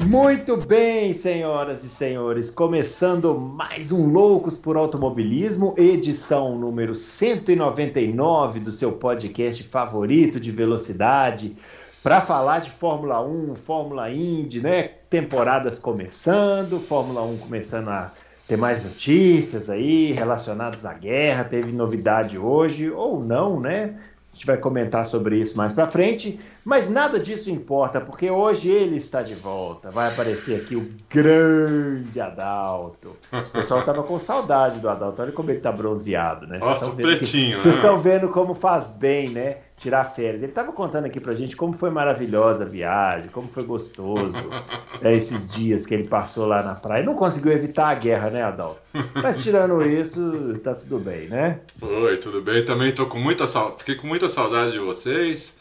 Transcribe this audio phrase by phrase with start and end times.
[0.00, 8.72] Muito bem, senhoras e senhores, começando mais um Loucos por Automobilismo, edição número 199 do
[8.72, 11.54] seu podcast favorito de velocidade,
[12.02, 14.84] para falar de Fórmula 1, Fórmula Indy, né?
[15.10, 18.10] Temporadas começando, Fórmula 1 começando a
[18.48, 23.96] ter mais notícias aí relacionadas à guerra, teve novidade hoje ou não, né?
[24.40, 28.70] A gente vai comentar sobre isso mais para frente, mas nada disso importa, porque hoje
[28.70, 29.90] ele está de volta.
[29.90, 33.14] Vai aparecer aqui o grande Adalto.
[33.30, 35.20] O pessoal tava com saudade do Adalto.
[35.20, 36.56] Olha como ele tá bronzeado, né?
[36.58, 37.60] Nossa, pretinho.
[37.60, 38.02] Vocês estão né?
[38.02, 39.58] vendo como faz bem, né?
[39.80, 40.42] Tirar férias.
[40.42, 44.38] Ele estava contando aqui pra gente como foi maravilhosa a viagem, como foi gostoso
[45.00, 47.02] é, esses dias que ele passou lá na praia.
[47.02, 48.80] Não conseguiu evitar a guerra, né, Adalto?
[49.14, 51.60] Mas tirando isso, tá tudo bem, né?
[51.78, 52.62] Foi, tudo bem.
[52.62, 53.46] Também tô com muita
[53.78, 55.58] fiquei com muita saudade de vocês,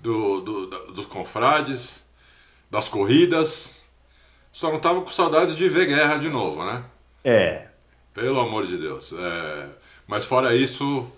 [0.00, 2.04] do, do, dos confrades,
[2.70, 3.76] das corridas.
[4.52, 6.84] Só não tava com saudades de ver guerra de novo, né?
[7.24, 7.66] É.
[8.14, 9.12] Pelo amor de Deus.
[9.12, 9.66] É...
[10.06, 11.10] Mas fora isso,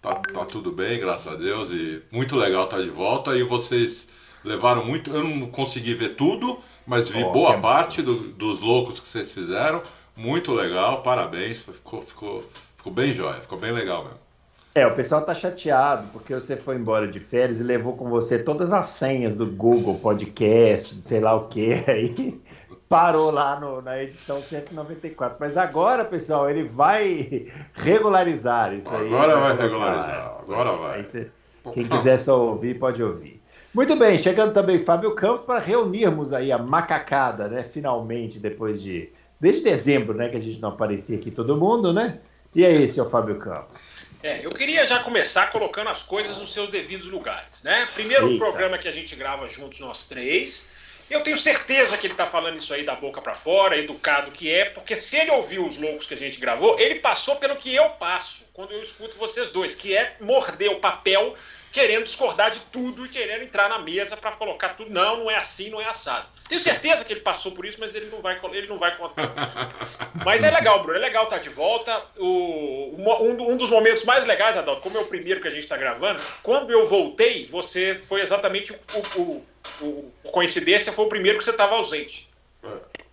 [0.00, 3.36] Tá, tá tudo bem, graças a Deus, e muito legal estar tá de volta.
[3.36, 4.08] E vocês
[4.44, 5.10] levaram muito.
[5.10, 9.32] Eu não consegui ver tudo, mas vi oh, boa parte do, dos loucos que vocês
[9.32, 9.82] fizeram.
[10.16, 11.60] Muito legal, parabéns.
[11.60, 12.44] Ficou, ficou,
[12.76, 14.28] ficou bem jóia, ficou bem legal mesmo.
[14.74, 18.38] É, o pessoal tá chateado porque você foi embora de férias e levou com você
[18.38, 22.40] todas as senhas do Google Podcast, sei lá o que aí
[22.88, 25.36] parou lá no, na edição 194.
[25.38, 29.14] Mas agora, pessoal, ele vai regularizar isso agora aí.
[29.14, 31.04] Agora vai regularizar, agora vai.
[31.04, 31.30] Você,
[31.74, 33.42] quem quiser só ouvir, pode ouvir.
[33.74, 37.62] Muito bem, chegando também Fábio Campos para reunirmos aí a macacada, né?
[37.62, 39.10] Finalmente, depois de.
[39.38, 40.28] Desde dezembro, né?
[40.28, 42.18] Que a gente não aparecia aqui todo mundo, né?
[42.54, 43.80] E aí, seu Fábio Campos?
[44.22, 47.86] É, eu queria já começar colocando as coisas nos seus devidos lugares, né?
[47.94, 48.44] Primeiro Eita.
[48.44, 50.68] programa que a gente grava juntos nós três.
[51.10, 54.52] Eu tenho certeza que ele está falando isso aí da boca para fora, educado que
[54.52, 57.74] é, porque se ele ouviu os loucos que a gente gravou, ele passou pelo que
[57.74, 61.34] eu passo quando eu escuto vocês dois, que é morder o papel
[61.72, 64.90] querendo discordar de tudo e querendo entrar na mesa para colocar tudo.
[64.90, 66.26] Não, não é assim, não é assado.
[66.48, 69.32] Tenho certeza que ele passou por isso, mas ele não vai, ele não vai contar.
[70.24, 72.04] mas é legal, Bruno, é legal estar tá de volta.
[72.16, 75.64] O, um, um, dos momentos mais legais, Adalto, como é o primeiro que a gente
[75.64, 79.46] está gravando, quando eu voltei, você foi exatamente o, o,
[79.80, 82.28] o, o coincidência, foi o primeiro que você estava ausente.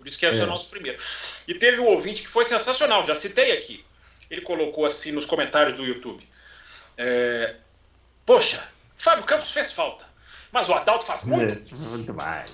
[0.06, 1.02] Por isso que é, é o nosso primeiro.
[1.48, 3.84] E teve um ouvinte que foi sensacional, já citei aqui.
[4.30, 6.28] Ele colocou assim nos comentários do YouTube.
[6.98, 7.56] É,
[8.26, 8.64] Poxa,
[8.96, 10.06] Fábio Campos fez falta.
[10.52, 11.52] Mas o Adalto faz muito.
[11.52, 12.50] Isso, muito mais.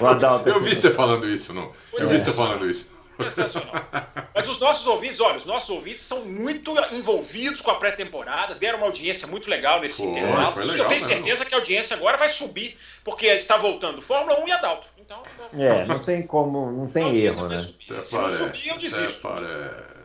[0.00, 1.72] o Adalto Eu vi você falando isso, não.
[1.90, 2.94] Pois eu é, vi você falando isso.
[3.16, 3.74] Sensacional.
[4.34, 8.78] Mas os nossos ouvintes, olha, os nossos ouvintes são muito envolvidos com a pré-temporada, deram
[8.78, 10.52] uma audiência muito legal nesse foi, intervalo.
[10.52, 14.02] Foi legal, e eu tenho certeza que a audiência agora vai subir, porque está voltando
[14.02, 14.88] Fórmula 1 e Adalto.
[14.98, 15.22] Então,
[15.56, 17.62] é, não tem como, não tem erro, né?
[18.04, 19.28] Se não subir, eu desisto.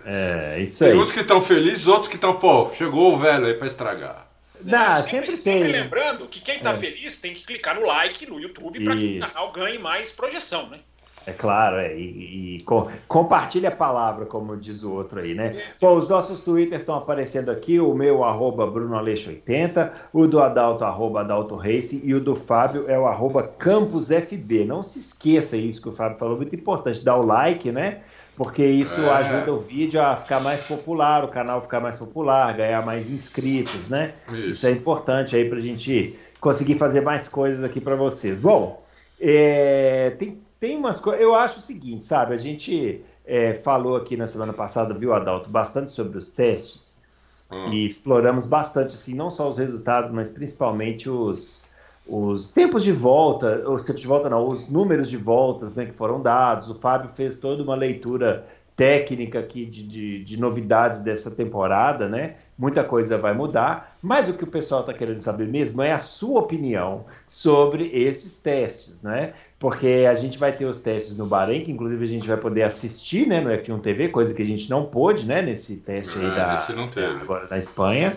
[0.06, 0.92] É, isso aí.
[0.92, 4.28] Tem uns que estão felizes, outros que estão, pô, chegou o velho aí para estragar.
[4.62, 6.78] Dá, sempre, sempre, sempre lembrando que quem está é.
[6.78, 10.70] feliz tem que clicar no like no YouTube para que o canal ganhe mais projeção,
[10.70, 10.80] né?
[11.25, 15.62] É claro, é, e, e com, compartilhe a palavra, como diz o outro aí, né?
[15.80, 21.22] Bom, os nossos twitters estão aparecendo aqui, o meu, arroba BrunoAleixo80, o do Adalto, arroba
[21.22, 24.66] Adalto Race, e o do Fábio é o arroba CampusFB.
[24.66, 28.02] Não se esqueça isso que o Fábio falou, muito importante, dá o like, né?
[28.40, 29.10] Porque isso é.
[29.10, 33.90] ajuda o vídeo a ficar mais popular, o canal ficar mais popular, ganhar mais inscritos,
[33.90, 34.14] né?
[34.30, 38.40] Isso, isso é importante aí para a gente conseguir fazer mais coisas aqui para vocês.
[38.40, 38.82] Bom,
[39.20, 41.22] é, tem, tem umas coisas.
[41.22, 42.34] Eu acho o seguinte, sabe?
[42.34, 47.02] A gente é, falou aqui na semana passada, viu, Adalto, bastante sobre os testes
[47.52, 47.74] hum.
[47.74, 51.66] e exploramos bastante, assim, não só os resultados, mas principalmente os
[52.09, 55.94] os tempos de volta, os tempos de volta não, os números de voltas né, que
[55.94, 56.70] foram dados.
[56.70, 58.46] O Fábio fez toda uma leitura
[58.76, 62.35] técnica aqui de, de, de, novidades dessa temporada, né?
[62.58, 66.00] Muita coisa vai mudar, mas o que o pessoal está querendo saber mesmo é a
[66.00, 69.34] sua opinião sobre esses testes, né?
[69.59, 72.64] Porque a gente vai ter os testes no Bahrein, que inclusive a gente vai poder
[72.64, 76.26] assistir, né, no F1 TV, coisa que a gente não pôde, né, nesse teste aí
[76.26, 76.58] é, da,
[77.22, 78.16] agora da Espanha.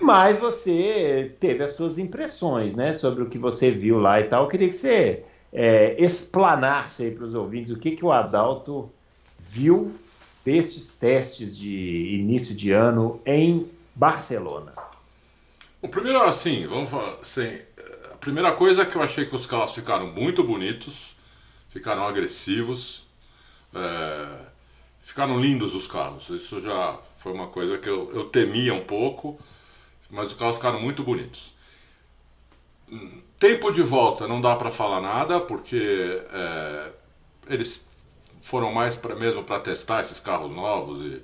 [0.00, 4.44] Mas você teve as suas impressões, né, sobre o que você viu lá e tal.
[4.44, 5.22] Eu queria que você
[5.52, 8.90] é, explanasse aí para os ouvintes o que, que o Adalto
[9.38, 9.92] viu
[10.44, 14.72] destes testes de início de ano em Barcelona.
[15.80, 17.58] O primeiro, assim, vamos falar assim,
[18.10, 21.14] a primeira coisa é que eu achei que os carros ficaram muito bonitos,
[21.68, 23.04] ficaram agressivos,
[23.74, 24.28] é,
[25.02, 26.30] ficaram lindos os carros.
[26.30, 29.38] Isso já foi uma coisa que eu, eu temia um pouco,
[30.12, 31.54] mas os carros ficaram muito bonitos.
[33.38, 36.92] Tempo de volta não dá para falar nada, porque é,
[37.48, 37.88] eles
[38.42, 41.22] foram mais pra, mesmo para testar esses carros novos e,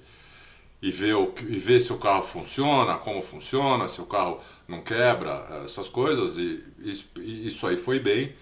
[0.81, 4.81] e, ver o, e ver se o carro funciona, como funciona, se o carro não
[4.81, 8.34] quebra, essas coisas, e, e isso aí foi bem.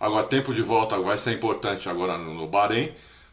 [0.00, 2.92] Agora, tempo de volta vai ser importante agora no, no Bahrein,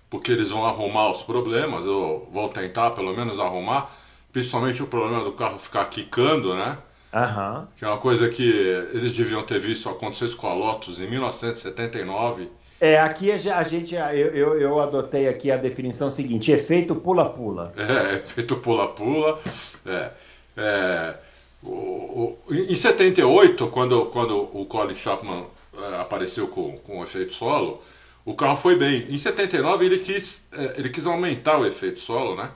[0.10, 3.90] porque eles vão arrumar os problemas, eu vou tentar pelo menos arrumar,
[4.32, 6.78] principalmente o problema do carro ficar quicando, né?
[7.14, 7.68] Uhum.
[7.76, 8.48] Que é uma coisa que
[8.94, 12.50] eles deviam ter visto acontecer com a Lotus em 1979.
[12.80, 17.74] É, aqui a gente, eu, eu, eu adotei aqui a definição seguinte: efeito pula-pula.
[17.78, 19.40] É, efeito pula-pula.
[19.86, 20.12] É,
[20.56, 21.16] é,
[21.62, 25.46] o, o, em 78, quando, quando o Colin Chapman
[25.78, 27.82] é, apareceu com, com o efeito solo,
[28.24, 29.08] o carro foi bem.
[29.10, 32.50] Em 79 ele quis, é, ele quis aumentar o efeito solo, né?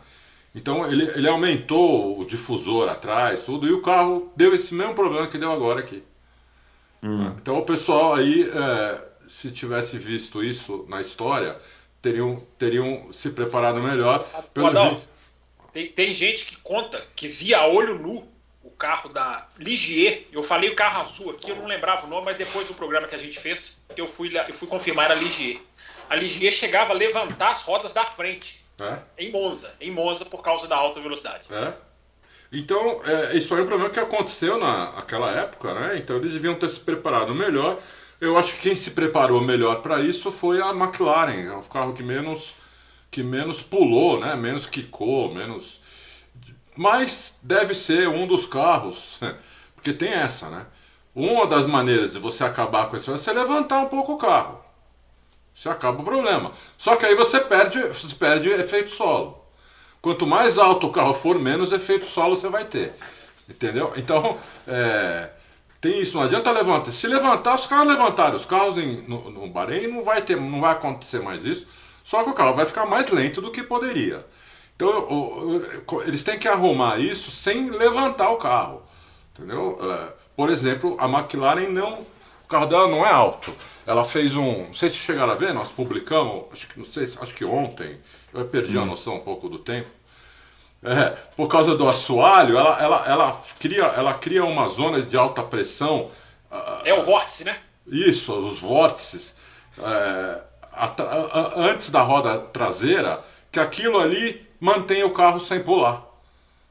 [0.56, 5.28] Então ele, ele aumentou o difusor atrás, tudo, e o carro deu esse mesmo problema
[5.28, 6.04] que deu agora aqui.
[7.02, 7.34] Hum.
[7.42, 11.58] Então o pessoal aí, é, se tivesse visto isso na história,
[12.02, 14.28] teriam, teriam se preparado melhor.
[14.54, 15.02] Pelo Adão,
[15.74, 20.28] tem, tem gente que conta que via a olho nu o carro da Ligier.
[20.32, 23.08] Eu falei o carro azul aqui, eu não lembrava o nome, mas depois do programa
[23.08, 25.60] que a gente fez, eu fui, eu fui confirmar a Ligier.
[26.10, 29.00] A Ligier chegava a levantar as rodas da frente é.
[29.18, 31.46] Em Monza, em Monza por causa da alta velocidade.
[31.50, 31.74] É.
[32.52, 35.98] Então, é, isso aí é um problema que aconteceu naquela época, né?
[35.98, 37.80] Então eles deviam ter se preparado melhor.
[38.22, 41.94] Eu acho que quem se preparou melhor para isso foi a McLaren, é o carro
[41.94, 42.54] que menos
[43.10, 44.36] que menos pulou, né?
[44.36, 45.84] Menos quicou, menos
[46.76, 49.20] mas deve ser um dos carros,
[49.76, 50.66] porque tem essa, né?
[51.16, 54.63] Uma das maneiras de você acabar com isso é você levantar um pouco o carro.
[55.56, 56.52] Você acaba o problema.
[56.78, 59.44] Só que aí você perde, você perde efeito solo.
[60.02, 62.94] Quanto mais alto o carro for, menos efeito solo você vai ter.
[63.48, 63.94] Entendeu?
[63.96, 65.30] Então, é,
[65.80, 66.18] tem isso.
[66.18, 66.92] Não adianta levantar.
[66.92, 68.36] Se levantar, os carros levantarem.
[68.36, 71.68] Os carros em, no, no Bahrein não vai, ter, não vai acontecer mais isso.
[72.04, 74.26] Só que o carro vai ficar mais lento do que poderia.
[74.76, 78.82] Então, o, o, eles têm que arrumar isso sem levantar o carro.
[79.34, 79.78] Entendeu?
[79.82, 82.06] É, por exemplo, a McLaren não.
[82.54, 83.52] O carro dela não é alto.
[83.84, 84.68] Ela fez um.
[84.68, 87.98] Não sei se chegaram a ver, nós publicamos, acho que, não sei, acho que ontem,
[88.32, 88.84] eu perdi hum.
[88.84, 89.90] a noção um pouco do tempo.
[90.84, 95.42] É, por causa do assoalho, ela, ela, ela, cria, ela cria uma zona de alta
[95.42, 96.12] pressão.
[96.86, 97.58] É o vórtice, né?
[97.88, 99.36] Isso, os vórtices.
[99.80, 100.42] É,
[100.72, 106.06] a, a, antes da roda traseira, que aquilo ali mantém o carro sem pular.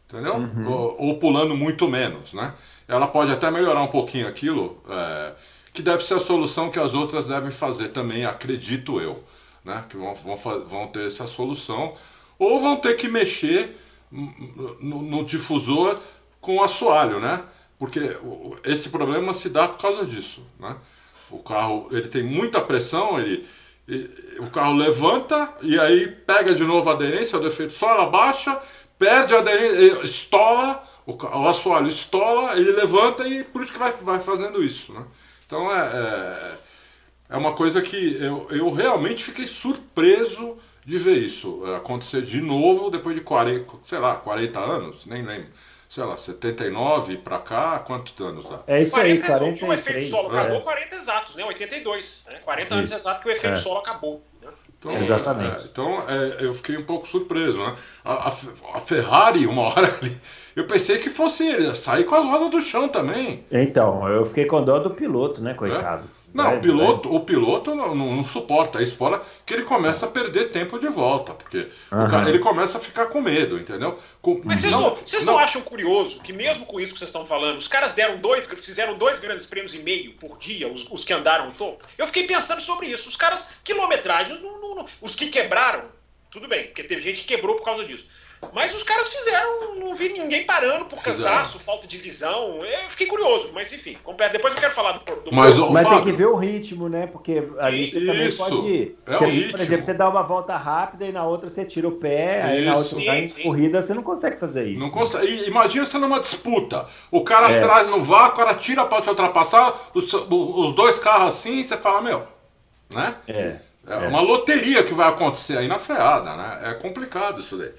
[0.09, 0.37] Entendeu?
[0.37, 0.71] Uhum.
[0.71, 2.55] Ou, ou, pulando muito menos, né?
[2.87, 4.81] Ela pode até melhorar um pouquinho aquilo.
[4.89, 5.33] É,
[5.73, 9.23] que deve ser a solução que as outras devem fazer também, acredito eu.
[9.65, 9.85] Né?
[9.89, 11.95] Que vão, vão, vão ter essa solução.
[12.39, 13.77] Ou vão ter que mexer
[14.11, 15.99] no, no difusor
[16.41, 17.43] com assoalho, né?
[17.79, 18.17] Porque
[18.65, 20.77] esse problema se dá por causa disso, né?
[21.31, 23.47] O carro ele tem muita pressão, ele,
[24.39, 28.61] o carro levanta e aí pega de novo a aderência, o defeito só ela baixa,
[28.99, 33.93] perde a aderência, estola, o, o assoalho estola, ele levanta e por isso que vai,
[33.93, 35.05] vai fazendo isso, né?
[35.53, 41.63] Então é, é, é, uma coisa que eu, eu realmente fiquei surpreso de ver isso
[41.77, 45.49] acontecer de novo depois de 40, sei lá, 40 anos, nem lembro.
[45.91, 48.61] Sei lá, 79 para cá, quantos anos dá?
[48.67, 49.69] É isso 40, aí, 43.
[49.69, 50.61] O efeito solo acabou, é.
[50.63, 51.45] 40 exatos, né?
[51.45, 52.25] 82.
[52.29, 52.39] Né?
[52.43, 52.75] 40 isso.
[52.75, 53.57] anos exatos que o efeito é.
[53.57, 54.23] solo acabou.
[54.41, 54.49] Né?
[54.79, 55.65] Então, Exatamente.
[55.65, 57.77] É, então é, eu fiquei um pouco surpreso, né?
[58.03, 58.33] A, a,
[58.75, 60.19] a, Ferrari, uma hora ali,
[60.55, 63.45] eu pensei que fosse ele, sair com as rodas do chão também.
[63.51, 66.05] Então, eu fiquei com dó do piloto, né, coitado.
[66.19, 66.23] É?
[66.35, 67.19] Não, vai, o piloto, vai.
[67.19, 70.89] o piloto não, não, não, suporta isso, fora que ele começa a perder tempo de
[70.89, 72.09] volta, porque uhum.
[72.09, 73.99] cara, ele começa a ficar com medo, entendeu?
[74.23, 77.25] Com, Mas vocês não, não, não acham curioso que mesmo com isso que vocês estão
[77.25, 81.05] falando, os caras deram dois, fizeram dois grandes prêmios e meio por dia, os, os
[81.05, 81.85] que andaram no topo?
[81.99, 83.09] Eu fiquei pensando sobre isso.
[83.09, 84.41] Os caras, quilometragem,
[85.03, 85.85] os que quebraram,
[86.31, 88.07] tudo bem, porque teve gente que quebrou por causa disso.
[88.53, 92.65] Mas os caras fizeram, não vi ninguém parando por cansaço, falta de visão.
[92.65, 93.97] Eu fiquei curioso, mas enfim.
[94.33, 95.21] Depois eu quero falar do.
[95.21, 97.07] do mas, mas tem que ver o ritmo, né?
[97.07, 98.97] Porque ali você também pode.
[99.07, 101.93] É você, por exemplo, você dá uma volta rápida e na outra você tira o
[101.93, 102.49] pé, isso.
[102.49, 104.81] aí na outra sim, em corrida você não consegue fazer isso.
[104.81, 105.47] Não consegue.
[105.47, 106.87] Imagina você numa disputa.
[107.11, 107.59] O cara é.
[107.59, 111.65] atrás no vácuo, o cara tira pra te ultrapassar, os, os dois carros assim, e
[111.65, 112.27] você fala, meu,
[112.93, 113.15] né?
[113.27, 113.57] É.
[113.87, 116.61] É, é uma loteria que vai acontecer aí na freada, né?
[116.71, 117.73] É complicado isso daí.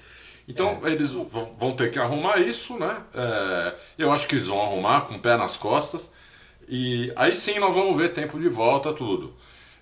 [0.46, 0.90] Então é.
[0.90, 2.96] eles vão ter que arrumar isso, né?
[3.14, 6.10] É, eu acho que eles vão arrumar com o pé nas costas.
[6.68, 9.34] E aí sim nós vamos ver tempo de volta, tudo.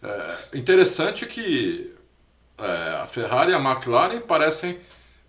[0.03, 1.95] É, interessante que
[2.59, 4.79] é, a Ferrari e a McLaren parecem,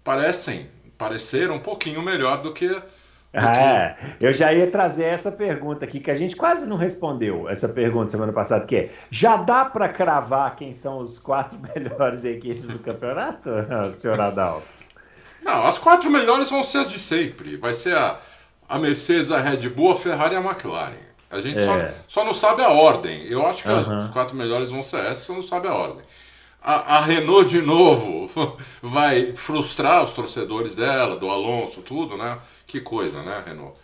[0.03, 2.81] parecem, pareceram um pouquinho melhor do que
[3.35, 7.67] ah, eu já ia trazer essa pergunta aqui, que a gente quase não respondeu essa
[7.67, 12.69] pergunta semana passada, que é, já dá para cravar quem são os quatro melhores equipes
[12.69, 13.49] do campeonato,
[13.93, 14.67] senhor Adalto?
[15.43, 17.57] Não, as quatro melhores vão ser as de sempre.
[17.57, 18.19] Vai ser a,
[18.67, 20.95] a Mercedes, a Red Bull, a Ferrari e a McLaren.
[21.29, 21.65] A gente é.
[21.65, 23.25] só, só não sabe a ordem.
[23.25, 23.99] Eu acho que uhum.
[23.99, 26.05] as quatro melhores vão ser essas, só não sabe a ordem.
[26.61, 32.39] A, a, Renault de novo vai frustrar os torcedores dela, do Alonso, tudo, né?
[32.65, 33.77] Que coisa, né, Renault?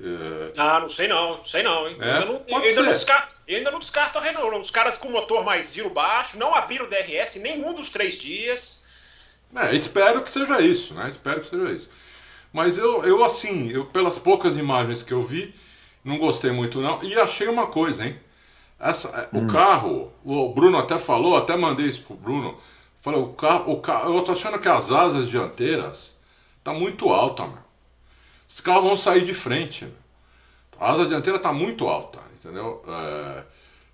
[0.00, 0.52] É...
[0.56, 1.96] Ah, não sei não, não sei não, hein?
[2.00, 2.12] É?
[2.12, 4.58] Ainda não, eu, ainda não descarto, eu ainda não descarto a Renault.
[4.58, 8.82] Os caras com motor mais giro baixo, não abriram o DRS nenhum dos três dias.
[9.56, 11.08] É, espero que seja isso, né?
[11.08, 11.88] Espero que seja isso.
[12.52, 15.54] Mas eu, eu assim, eu, pelas poucas imagens que eu vi,
[16.04, 17.02] não gostei muito não.
[17.02, 18.18] E achei uma coisa, hein?
[18.78, 19.46] Essa, hum.
[19.46, 22.58] O carro, o Bruno até falou, até mandei isso pro Bruno.
[23.00, 26.16] Falei, o carro, o carro, eu tô achando que as asas dianteiras
[26.62, 27.64] tá muito alta, mano.
[28.48, 29.86] Os carros vão sair de frente.
[30.78, 32.82] A asa dianteira tá muito alta, entendeu?
[32.86, 33.42] É,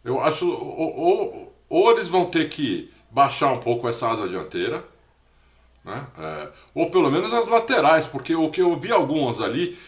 [0.04, 4.84] eu acho, ou, ou, ou eles vão ter que baixar um pouco essa asa dianteira,
[5.84, 6.06] né?
[6.18, 9.78] É, ou pelo menos as laterais, porque o que eu vi algumas ali,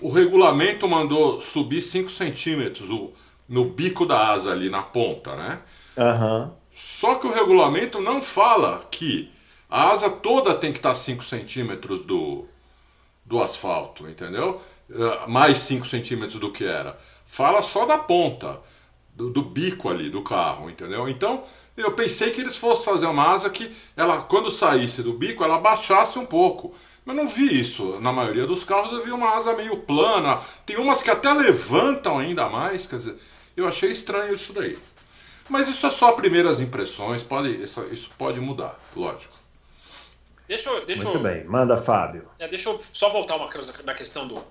[0.00, 3.12] o regulamento mandou subir 5 centímetros o,
[3.48, 5.60] no bico da asa ali, na ponta, né?
[5.96, 6.50] Uhum.
[6.72, 9.30] Só que o regulamento não fala que
[9.70, 12.46] a asa toda tem que estar 5 centímetros do,
[13.24, 14.60] do asfalto, entendeu?
[14.90, 16.98] Uh, mais 5 centímetros do que era.
[17.24, 18.60] Fala só da ponta,
[19.14, 21.08] do, do bico ali do carro, entendeu?
[21.08, 21.44] Então
[21.76, 25.58] eu pensei que eles fossem fazer uma asa que ela, quando saísse do bico, ela
[25.58, 26.74] baixasse um pouco.
[27.04, 28.00] Mas não vi isso.
[28.00, 30.40] Na maioria dos carros eu vi uma asa meio plana.
[30.64, 32.86] Tem umas que até levantam ainda mais.
[32.86, 33.16] Quer dizer,
[33.56, 34.78] eu achei estranho isso daí.
[35.50, 37.22] Mas isso é só primeiras impressões.
[37.22, 39.34] Pode, isso, isso pode mudar, lógico.
[40.48, 42.28] Deixa eu, deixa Muito eu, bem, manda Fábio.
[42.38, 44.42] É, deixa eu só voltar uma coisa na questão do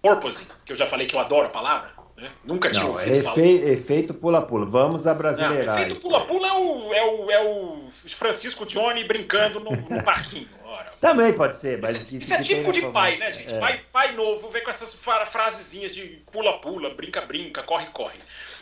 [0.00, 1.90] porpoising, que eu já falei que eu adoro a palavra.
[2.22, 2.30] Né?
[2.44, 3.38] Nunca tinha não, ouvido falar.
[3.40, 4.64] Efeito pula-pula.
[4.64, 5.80] Vamos a brasileirar.
[5.80, 10.48] efeito pula-pula é o, é, o, é o Francisco Johnny brincando no, no parquinho.
[10.64, 10.92] Ora.
[11.00, 11.94] Também pode ser, mas.
[11.94, 13.52] Isso, isso é típico de pai, né, gente?
[13.52, 13.58] É.
[13.58, 18.18] Pai, pai novo vem com essas frasezinhas de pula-pula, brinca-brinca, corre-corre.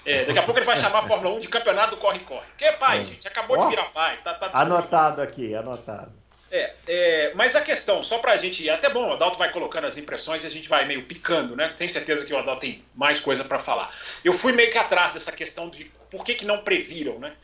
[0.06, 2.46] É, daqui a pouco ele vai chamar a Fórmula 1 de campeonato corre-corre.
[2.56, 3.04] Que é pai, é.
[3.04, 3.28] gente?
[3.28, 4.18] Acabou oh, de virar pai.
[4.24, 6.19] Tá, tá anotado aqui, anotado.
[6.50, 8.68] É, é, mas a questão, só pra gente.
[8.68, 11.54] É até bom, o Adalto vai colocando as impressões e a gente vai meio picando,
[11.54, 11.72] né?
[11.76, 13.94] Tenho certeza que o Adalto tem mais coisa para falar.
[14.24, 17.34] Eu fui meio que atrás dessa questão de por que, que não previram, né?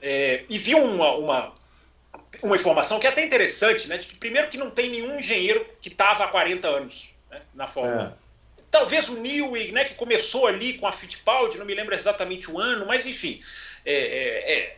[0.00, 1.54] É, e vi uma, uma,
[2.42, 3.98] uma, informação que é até interessante, né?
[3.98, 7.66] De que, primeiro, que não tem nenhum engenheiro que estava há 40 anos né, na
[7.66, 8.06] Fórmula 1.
[8.06, 8.12] É.
[8.70, 12.58] Talvez o Newey, né, que começou ali com a Fittipaldi, não me lembro exatamente o
[12.58, 13.40] ano, mas enfim,
[13.84, 14.76] é, é, é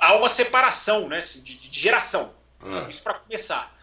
[0.00, 2.32] há uma separação né, de, de geração.
[2.64, 2.90] É.
[2.90, 3.74] Isso para começar.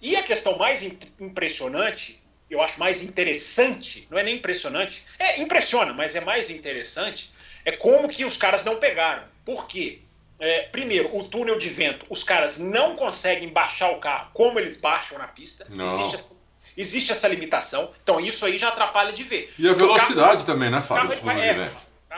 [0.00, 5.92] E a questão mais impressionante, eu acho mais interessante, não é nem impressionante, é impressiona,
[5.92, 7.32] mas é mais interessante,
[7.64, 9.24] é como que os caras não pegaram.
[9.44, 10.00] Por quê?
[10.38, 14.78] É, primeiro, o túnel de vento, os caras não conseguem baixar o carro como eles
[14.78, 15.66] baixam na pista.
[15.70, 16.36] Existe essa,
[16.74, 17.90] existe essa, limitação.
[18.02, 19.52] Então isso aí já atrapalha de ver.
[19.58, 21.10] E a velocidade carro, também, né, Fábio?
[21.20, 21.70] Carro, ele, é,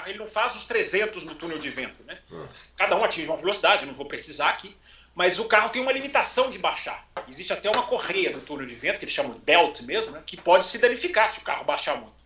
[0.06, 2.18] ele não faz os 300 no túnel de vento, né?
[2.32, 2.44] É.
[2.76, 4.76] Cada um atinge uma velocidade, não vou precisar aqui
[5.14, 7.06] mas o carro tem uma limitação de baixar.
[7.28, 10.22] Existe até uma correia do túnel de vento, que eles chamam de belt mesmo, né,
[10.24, 12.22] que pode se danificar se o carro baixar muito.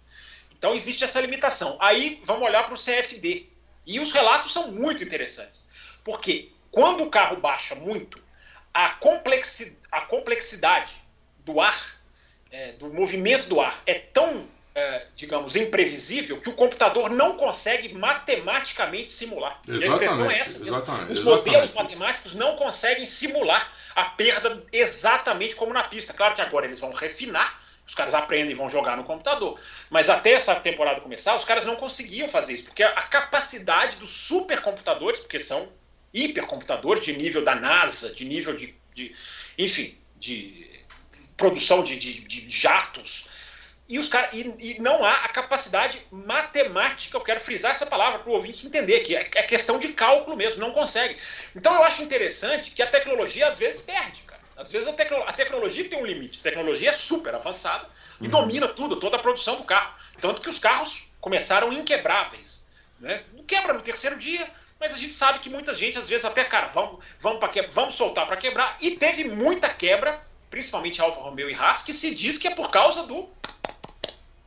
[0.56, 1.76] Então existe essa limitação.
[1.80, 3.46] Aí vamos olhar para o CFD.
[3.84, 5.66] E os relatos são muito interessantes.
[6.02, 8.22] Porque quando o carro baixa muito,
[8.72, 10.92] a, complexi a complexidade
[11.38, 12.00] do ar,
[12.50, 17.94] é, do movimento do ar, é tão é, digamos, imprevisível que o computador não consegue
[17.94, 19.58] matematicamente simular.
[19.66, 20.82] Exatamente, e a expressão é essa mesmo.
[21.08, 26.12] Os modelos matemáticos não conseguem simular a perda exatamente como na pista.
[26.12, 29.58] Claro que agora eles vão refinar, os caras aprendem e vão jogar no computador.
[29.88, 34.10] Mas até essa temporada começar, os caras não conseguiam fazer isso, porque a capacidade dos
[34.10, 35.70] supercomputadores, porque são
[36.12, 39.16] hipercomputadores de nível da NASA, de nível de, de
[39.56, 40.68] enfim, de
[41.34, 43.26] produção de, de, de jatos,
[43.88, 48.18] e, os cara, e, e, não há a capacidade matemática, eu quero frisar essa palavra
[48.18, 51.16] para o ouvinte entender, que é, é questão de cálculo mesmo, não consegue.
[51.54, 54.40] Então eu acho interessante que a tecnologia às vezes perde, cara.
[54.56, 57.86] Às vezes a, tecno, a tecnologia tem um limite, a tecnologia é super avançada
[58.20, 58.30] e uhum.
[58.30, 59.94] domina tudo, toda a produção do carro.
[60.20, 62.66] Tanto que os carros começaram inquebráveis.
[62.98, 63.24] Né?
[63.34, 64.48] Não quebra no terceiro dia,
[64.80, 67.62] mas a gente sabe que muita gente, às vezes, até, cara, vamos, vamos, pra que,
[67.68, 68.76] vamos soltar para quebrar.
[68.80, 72.70] E teve muita quebra, principalmente Alfa Romeo e Haas, que se diz que é por
[72.70, 73.28] causa do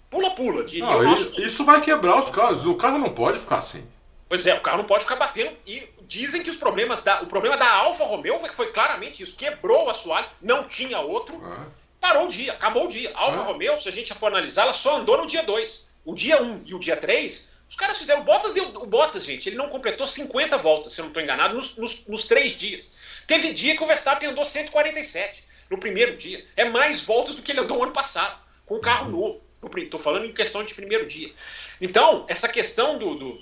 [0.10, 0.66] pula-pula.
[1.04, 1.42] Nosso...
[1.42, 2.66] Isso vai quebrar os carros.
[2.66, 3.88] O carro não pode ficar assim.
[4.28, 5.56] Pois é, o carro não pode ficar batendo.
[5.66, 9.36] E dizem que os problemas da, o problema da Alfa Romeo foi claramente isso.
[9.36, 11.42] Quebrou o assoalho, não tinha outro.
[11.44, 11.68] Ah.
[12.00, 13.12] Parou o dia, acabou o dia.
[13.16, 13.44] A Alfa ah.
[13.44, 15.88] Romeo, se a gente for analisar, ela só andou no dia 2.
[16.06, 18.22] O dia 1 um e o dia 3, os caras fizeram.
[18.22, 21.22] O Bottas, deu, o Bottas, gente, ele não completou 50 voltas, se eu não estou
[21.22, 22.94] enganado, nos, nos, nos três dias.
[23.28, 26.46] Teve dia que o Verstappen andou 147 no primeiro dia.
[26.56, 29.20] É mais voltas do que ele andou ano passado, com um carro uhum.
[29.20, 29.49] novo.
[29.78, 31.34] Estou falando em questão de primeiro dia.
[31.82, 33.42] Então, essa questão do, do,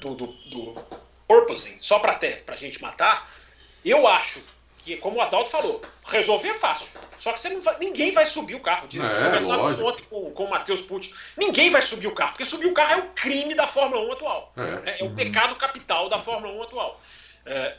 [0.00, 0.84] do, do, do
[1.28, 3.30] purposing, só para a gente matar,
[3.84, 4.42] eu acho
[4.78, 6.88] que, como o Adalto falou, resolver é fácil.
[7.18, 8.86] Só que você não vai, ninguém vai subir o carro.
[8.86, 11.12] Diz, é, conversamos ontem com, com o Matheus Pucci.
[11.36, 14.12] Ninguém vai subir o carro, porque subir o carro é o crime da Fórmula 1
[14.12, 14.52] atual.
[14.56, 15.14] É, é, é o uhum.
[15.16, 17.00] pecado capital da Fórmula 1 atual.
[17.44, 17.76] É,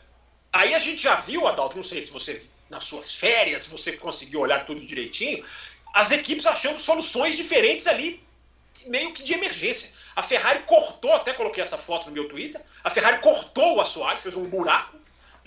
[0.51, 4.41] aí a gente já viu, Adalto, não sei se você, nas suas férias, você conseguiu
[4.41, 5.45] olhar tudo direitinho,
[5.97, 8.23] as equipes achando soluções diferentes ali,
[8.85, 9.89] meio que de emergência.
[10.15, 14.19] A Ferrari cortou, até coloquei essa foto no meu Twitter, a Ferrari cortou o assoalho,
[14.19, 14.95] fez um buraco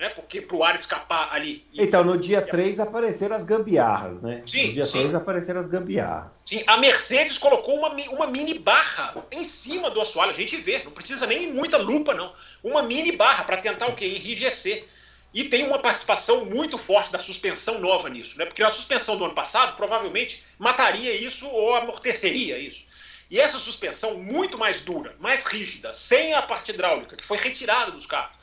[0.01, 0.09] né?
[0.09, 1.63] Porque para o ar escapar ali.
[1.75, 4.41] Então, no dia 3 apareceram as gambiarras, né?
[4.47, 4.97] Sim, no dia sim.
[4.97, 6.31] 3 apareceram as gambiarras.
[6.43, 10.83] Sim, a Mercedes colocou uma, uma mini barra em cima do assoalho, a gente vê,
[10.83, 12.33] não precisa nem muita lupa, não.
[12.63, 14.07] Uma mini barra para tentar o quê?
[14.07, 14.87] Enrijecer.
[15.33, 18.45] E tem uma participação muito forte da suspensão nova nisso, né?
[18.45, 22.85] Porque a suspensão do ano passado provavelmente mataria isso ou amorteceria isso.
[23.29, 27.91] E essa suspensão muito mais dura, mais rígida, sem a parte hidráulica, que foi retirada
[27.91, 28.35] dos carros,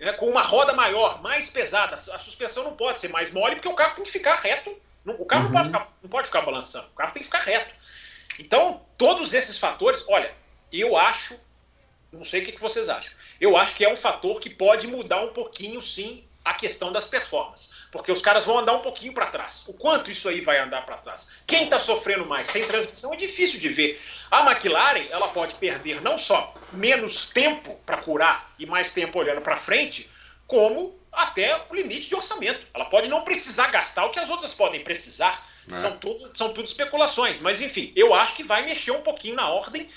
[0.00, 1.94] né, com uma roda maior, mais pesada.
[1.94, 4.76] A suspensão não pode ser mais mole, porque o carro tem que ficar reto.
[5.06, 5.52] O carro uhum.
[5.52, 5.72] não, pode uhum.
[5.72, 7.72] ficar, não pode ficar balançando, o carro tem que ficar reto.
[8.40, 10.34] Então, todos esses fatores, olha,
[10.72, 11.38] eu acho,
[12.12, 15.22] não sei o que vocês acham, eu acho que é um fator que pode mudar
[15.22, 17.70] um pouquinho, sim, a questão das performances.
[17.92, 19.64] Porque os caras vão andar um pouquinho para trás.
[19.66, 21.28] O quanto isso aí vai andar para trás?
[21.46, 22.46] Quem está sofrendo mais?
[22.46, 24.00] Sem transmissão é difícil de ver.
[24.30, 29.42] A McLaren ela pode perder não só menos tempo para curar e mais tempo olhando
[29.42, 30.08] para frente,
[30.46, 32.66] como até o limite de orçamento.
[32.72, 35.46] Ela pode não precisar gastar o que as outras podem precisar.
[35.70, 35.76] É.
[35.76, 37.40] São, tudo, são tudo especulações.
[37.40, 39.90] Mas enfim, eu acho que vai mexer um pouquinho na ordem,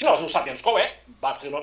[0.00, 0.94] que nós não sabemos qual é.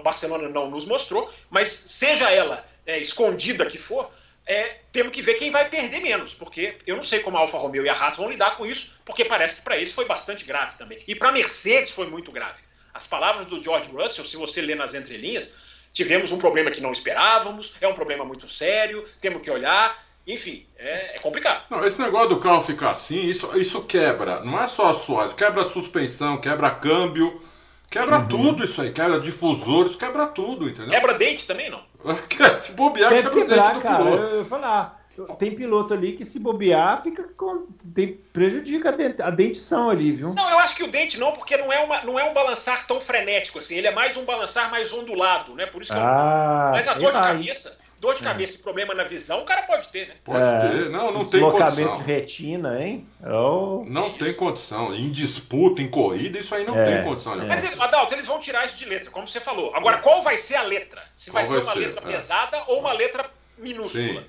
[0.03, 4.11] Barcelona não nos mostrou, mas seja ela é, escondida que for,
[4.45, 7.57] é, temos que ver quem vai perder menos, porque eu não sei como a Alfa
[7.57, 10.45] Romeo e a Haas vão lidar com isso, porque parece que para eles foi bastante
[10.45, 11.03] grave também.
[11.07, 12.59] E para a Mercedes foi muito grave.
[12.93, 15.51] As palavras do George Russell, se você ler nas entrelinhas,
[15.91, 19.97] tivemos um problema que não esperávamos, é um problema muito sério, temos que olhar.
[20.27, 21.63] Enfim, é, é complicado.
[21.71, 24.41] Não, esse negócio do carro ficar assim, isso, isso quebra.
[24.41, 27.41] Não é só a suave, quebra a suspensão, quebra câmbio,
[27.89, 28.27] quebra uhum.
[28.27, 30.89] tudo isso aí, quebra difusores, quebra tudo, entendeu?
[30.89, 31.81] Quebra dente também, não?
[32.59, 33.97] se bobear, Deve quebra quebrar, dente do cara.
[33.97, 34.23] piloto.
[34.23, 34.97] Eu, eu falar,
[35.39, 40.11] tem piloto ali que se bobear, fica com, tem, prejudica a, dent, a, dentição ali,
[40.11, 40.33] viu?
[40.33, 42.85] Não, eu acho que o dente não, porque não é, uma, não é um balançar
[42.85, 43.75] tão frenético assim.
[43.75, 45.65] Ele é mais um balançar mais ondulado, né?
[45.65, 48.23] Por isso que ah, eu, Mas a dor de cabeça, dor de é.
[48.25, 50.15] cabeça e problema na visão, o cara pode ter, né?
[50.23, 51.97] Pode é, ter, não, não tem condição.
[51.97, 53.07] de retina, hein?
[53.23, 53.83] Oh.
[53.87, 54.93] Não tem condição.
[54.93, 57.35] Em disputa, em corrida, isso aí não é, tem condição.
[57.35, 57.45] Né?
[57.47, 59.75] Mas, Adalto, eles vão tirar isso de letra, como você falou.
[59.75, 61.03] Agora, qual vai ser a letra?
[61.15, 61.79] Se vai, vai ser uma ser?
[61.79, 62.13] letra é.
[62.13, 64.21] pesada ou uma letra minúscula?
[64.21, 64.27] Sim.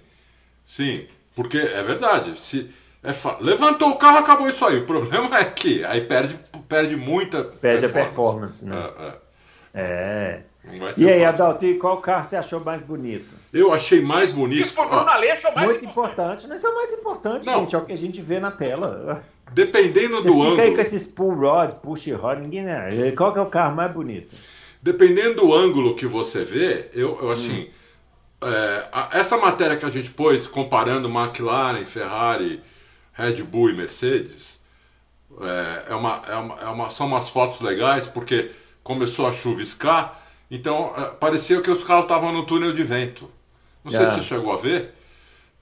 [0.65, 1.07] Sim.
[1.35, 2.39] Porque é verdade.
[2.39, 2.71] Se
[3.03, 3.37] é fa...
[3.41, 4.79] Levantou o carro, acabou isso aí.
[4.79, 7.45] O problema é que aí perde, perde muita.
[7.45, 8.69] Perde performance.
[8.69, 9.23] a performance, né?
[9.75, 9.81] É.
[9.81, 9.83] é.
[9.83, 10.48] é.
[10.97, 13.27] E aí, Adalto, qual carro você achou mais bonito?
[13.53, 14.67] Eu achei mais bonito.
[14.67, 16.47] Isso Bruno é o mais Muito importante.
[16.47, 17.61] Mas é o mais importante, Não.
[17.61, 17.75] gente.
[17.75, 19.23] É o que a gente vê na tela.
[19.53, 20.61] Dependendo do ângulo.
[20.61, 22.67] aí com esses pull rod, push rod, ninguém.
[23.17, 24.35] Qual que é o carro mais bonito?
[24.83, 27.63] Dependendo do ângulo que você vê, eu, eu assim.
[27.63, 27.79] Hum
[28.41, 32.63] é, essa matéria que a gente pôs comparando McLaren, Ferrari,
[33.13, 34.63] Red Bull e Mercedes
[35.41, 38.51] é, é, uma, é, uma, é uma, são umas fotos legais porque
[38.83, 43.31] começou a chuviscar, então é, parecia que os carros estavam no túnel de vento.
[43.85, 44.95] Não sei se você chegou a ver.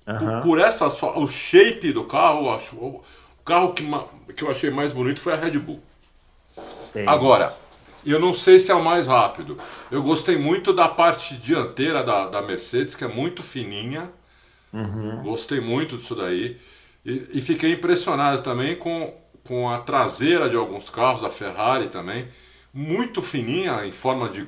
[0.04, 3.04] Por, por, essa o shape do carro, acho, o
[3.44, 3.84] carro que,
[4.34, 5.82] que eu achei mais bonito foi a Red Bull.
[6.92, 7.04] Sim.
[7.06, 7.52] Agora,
[8.06, 9.58] eu não sei se é o mais rápido.
[9.90, 14.08] Eu gostei muito da parte dianteira da, da Mercedes, que é muito fininha.
[14.72, 15.22] Uhum.
[15.24, 16.56] Gostei muito disso daí.
[17.04, 19.12] E, e, fiquei impressionado também com,
[19.44, 22.28] com a traseira de alguns carros, da Ferrari também.
[22.72, 24.46] Muito fininha, em forma de.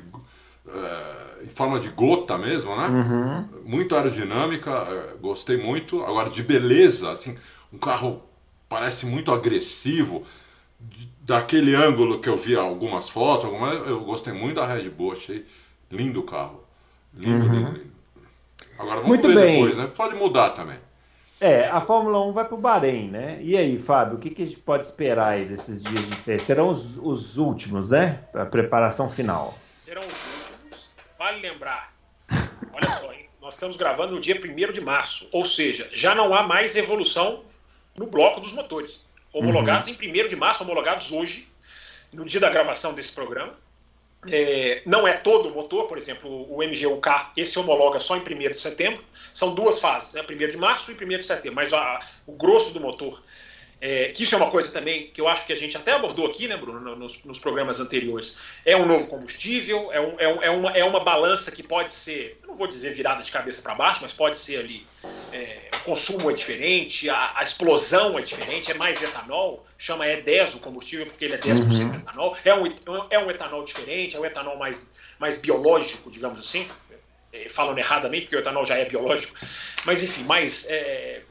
[0.75, 2.89] É, em forma de gota mesmo, né?
[2.89, 3.49] Uhum.
[3.65, 6.03] Muito aerodinâmica, é, gostei muito.
[6.05, 7.37] Agora, de beleza, assim,
[7.73, 8.23] um carro
[8.69, 10.25] parece muito agressivo
[11.21, 15.47] daquele ângulo que eu vi algumas fotos, algumas, eu gostei muito da Red Bull, achei
[15.91, 16.63] lindo o carro.
[17.15, 17.53] Lindo, uhum.
[17.53, 17.99] lindo, lindo.
[18.79, 19.55] Agora vamos Muito ver bem.
[19.55, 19.91] depois, né?
[19.95, 20.79] Pode mudar também.
[21.41, 23.39] É, a Fórmula 1 vai para o Bahrein, né?
[23.41, 26.47] E aí, Fábio, o que, que, a gente pode esperar aí desses dias de teste?
[26.47, 28.21] Serão os, os últimos, né?
[28.35, 29.57] A preparação final.
[29.85, 30.38] Serão os últimos.
[31.19, 31.93] Vale lembrar,
[32.73, 33.29] olha só, hein?
[33.43, 37.45] nós estamos gravando no dia 1 de março, ou seja, já não há mais evolução
[37.97, 39.05] no bloco dos motores.
[39.33, 39.97] Homologados uhum.
[40.01, 41.49] em 1 de março, homologados hoje,
[42.13, 43.53] no dia da gravação desse programa.
[44.31, 48.25] É, não é todo o motor, por exemplo, o MGUK, esse homologa só em 1
[48.25, 49.05] de setembro.
[49.35, 50.23] São duas fases, né?
[50.23, 53.21] 1 de março e 1 de setembro, mas a, o grosso do motor
[53.81, 56.27] é, que isso é uma coisa também que eu acho que a gente até abordou
[56.27, 58.37] aqui, né, Bruno, nos, nos programas anteriores.
[58.65, 61.93] É um novo combustível, é, um, é, um, é, uma, é uma balança que pode
[61.93, 64.85] ser, não vou dizer virada de cabeça para baixo, mas pode ser ali.
[65.33, 70.57] É, o consumo é diferente, a, a, explosão é diferente, é mais etanol, chama E10
[70.57, 71.95] o combustível porque ele é 10% uhum.
[71.95, 72.37] etanol.
[72.45, 72.67] É um,
[73.11, 74.85] é um etanol diferente, é um etanol mais,
[75.21, 76.67] mais biológico, digamos assim.
[77.33, 79.37] É, falando erradamente, porque o etanol já é biológico,
[79.85, 80.67] mas enfim, mais.
[80.69, 81.23] É,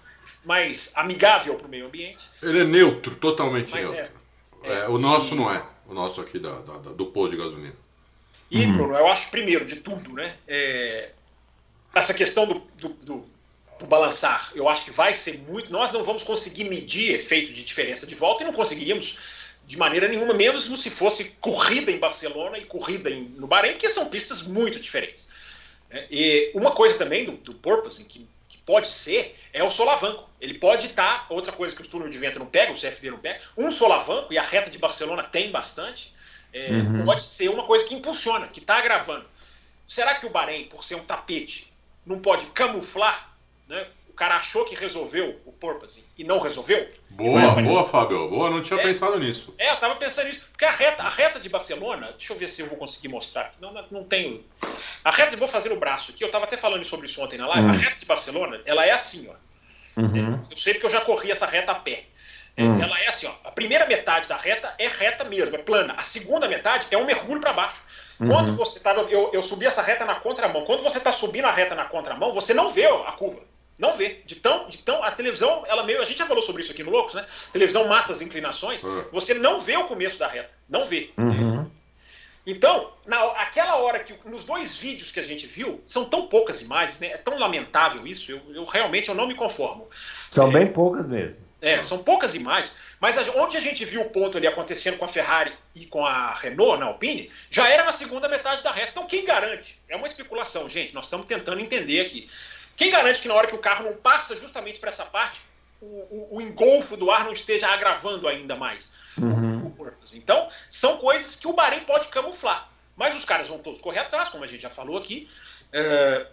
[0.47, 2.25] mais amigável para o meio ambiente.
[2.41, 4.11] Ele é neutro, totalmente Mas neutro.
[4.63, 5.37] É, é, o nosso e...
[5.37, 5.63] não é.
[5.85, 7.75] O nosso aqui da, da, da do posto de gasolina.
[8.49, 8.73] E, uhum.
[8.73, 10.35] Bruno, eu acho que primeiro de tudo, né?
[10.47, 11.11] É,
[11.93, 13.25] essa questão do, do, do,
[13.79, 15.71] do, balançar, eu acho que vai ser muito.
[15.71, 19.17] Nós não vamos conseguir medir efeito de diferença de volta e não conseguiríamos
[19.65, 23.89] de maneira nenhuma, menos se fosse corrida em Barcelona e corrida em, no Bahrein, que
[23.89, 25.27] são pistas muito diferentes.
[25.89, 28.25] É, e uma coisa também do, do Porpoise, que
[28.67, 30.29] pode ser é o solavanco.
[30.39, 33.09] Ele pode estar, tá, outra coisa que o túnel de vento não pega, o CFD
[33.09, 36.13] não pega, um solavanco, e a reta de Barcelona tem bastante,
[36.53, 37.05] é, uhum.
[37.05, 39.25] pode ser uma coisa que impulsiona, que está agravando.
[39.87, 41.73] Será que o Bahrein, por ser um tapete,
[42.05, 43.33] não pode camuflar
[43.69, 46.87] né, cara achou que resolveu o porpoise e não resolveu.
[47.11, 48.27] Boa, boa, Fábio.
[48.27, 49.53] Boa, não tinha é, pensado nisso.
[49.59, 50.43] É, eu tava pensando nisso.
[50.51, 53.53] Porque a reta, a reta de Barcelona, deixa eu ver se eu vou conseguir mostrar.
[53.61, 54.43] Não, não tenho.
[55.03, 57.47] A reta, vou fazer o braço aqui, eu tava até falando sobre isso ontem na
[57.47, 57.67] live.
[57.67, 57.69] Hum.
[57.69, 60.01] A reta de Barcelona, ela é assim, ó.
[60.01, 60.39] Uhum.
[60.49, 62.05] Eu sei porque eu já corri essa reta a pé.
[62.55, 62.81] É, hum.
[62.81, 63.33] Ela é assim, ó.
[63.43, 65.93] A primeira metade da reta é reta mesmo, é plana.
[65.95, 67.83] A segunda metade é um mergulho para baixo.
[68.19, 68.29] Uhum.
[68.29, 68.93] Quando você tá.
[68.95, 70.65] Eu, eu subi essa reta na contramão.
[70.65, 73.41] Quando você está subindo a reta na contramão, você não vê a curva.
[73.77, 74.21] Não vê.
[74.25, 76.01] De tão, de tão, a televisão, ela meio.
[76.01, 77.25] A gente já falou sobre isso aqui no Loucos, né?
[77.49, 78.81] A televisão mata as inclinações.
[78.81, 79.05] Uhum.
[79.11, 80.49] Você não vê o começo da reta.
[80.67, 81.11] Não vê.
[81.17, 81.69] Uhum.
[82.45, 84.15] Então, na, aquela hora que.
[84.27, 87.07] Nos dois vídeos que a gente viu, são tão poucas imagens, né?
[87.07, 88.31] É tão lamentável isso.
[88.31, 89.87] Eu, eu realmente eu não me conformo.
[90.31, 91.37] São é, bem poucas mesmo.
[91.61, 92.73] É, são poucas imagens.
[92.99, 96.03] Mas a, onde a gente viu o ponto ali acontecendo com a Ferrari e com
[96.03, 98.89] a Renault na Alpine, já era na segunda metade da reta.
[98.91, 99.79] Então, quem garante?
[99.87, 100.95] É uma especulação, gente.
[100.95, 102.27] Nós estamos tentando entender aqui.
[102.77, 105.41] Quem garante que na hora que o carro não passa justamente para essa parte,
[105.81, 109.57] o, o, o, engolfo do ar não esteja agravando ainda mais uhum.
[110.13, 112.69] Então, são coisas que o Bahrein pode camuflar.
[112.95, 115.29] Mas os caras vão todos correr atrás, como a gente já falou aqui.
[115.71, 116.27] É,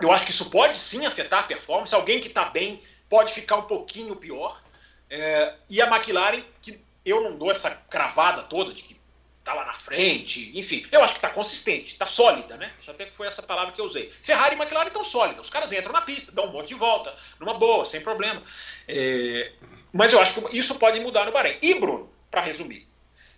[0.00, 1.94] eu acho que isso pode sim afetar a performance.
[1.94, 4.60] Alguém que está bem pode ficar um pouquinho pior.
[5.08, 9.00] É, e a McLaren, que eu não dou essa cravada toda de que
[9.44, 12.72] tá lá na frente, enfim, eu acho que tá consistente, tá sólida, né?
[12.86, 14.12] Até que foi essa palavra que eu usei.
[14.22, 17.14] Ferrari e McLaren estão sólidas, os caras entram na pista, dão um monte de volta,
[17.40, 18.42] numa boa, sem problema.
[18.86, 19.52] É...
[19.92, 21.58] Mas eu acho que isso pode mudar no Bahrein.
[21.60, 22.88] E, Bruno, para resumir,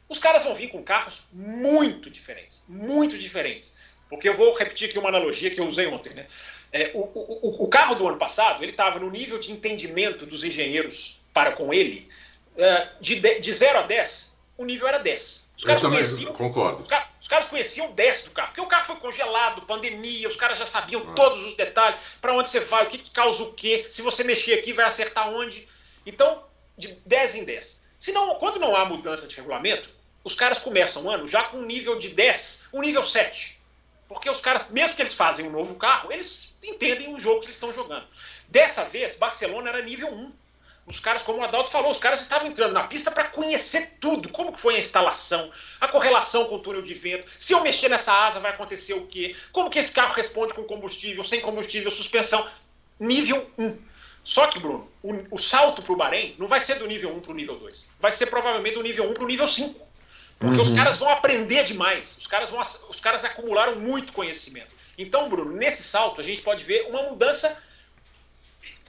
[0.08, 3.74] os caras vão vir com carros muito diferentes, muito diferentes.
[4.08, 6.26] Porque eu vou repetir aqui uma analogia que eu usei ontem, né?
[6.70, 10.44] É, o, o, o, carro do ano passado, ele estava no nível de entendimento dos
[10.44, 12.08] engenheiros para com ele,
[12.56, 15.43] é, de, de 0 a 10, o nível era 10.
[15.56, 16.82] Os caras conheciam, concordo.
[16.82, 20.28] Os, car os, caras conheciam o 10 do carro, porque o carro foi congelado, pandemia,
[20.28, 21.12] os caras já sabiam ah.
[21.14, 24.24] todos os detalhes, para onde você vai, o que, que causa o quê, se você
[24.24, 25.68] mexer aqui vai acertar onde.
[26.04, 26.44] Então,
[26.76, 27.80] de 10 em 10.
[27.98, 29.88] Se não, quando não há mudança de regulamento,
[30.24, 33.60] os caras começam o ano já com um nível de 10, um nível 7.
[34.08, 37.46] Porque os caras, mesmo que eles fazem um novo carro, eles entendem o jogo que
[37.46, 38.06] eles estão jogando.
[38.48, 40.32] Dessa vez, Barcelona era nível 1
[40.86, 44.28] os caras, como o Adalto falou, os caras estavam entrando na pista para conhecer tudo.
[44.28, 47.88] Como que foi a instalação, a correlação com o túnel de vento, se eu mexer
[47.88, 51.90] nessa asa vai acontecer o quê, como que esse carro responde com combustível, sem combustível,
[51.90, 52.46] suspensão.
[53.00, 53.78] Nível 1.
[54.22, 57.20] Só que, Bruno, o, o salto para o Bahrein não vai ser do nível 1
[57.20, 57.86] para o nível 2.
[57.98, 59.84] Vai ser provavelmente do nível 1 para o nível 5.
[60.38, 60.62] Porque uhum.
[60.62, 62.16] os caras vão aprender demais.
[62.18, 64.74] Os caras, vão, os caras acumularam muito conhecimento.
[64.96, 67.56] Então, Bruno, nesse salto a gente pode ver uma mudança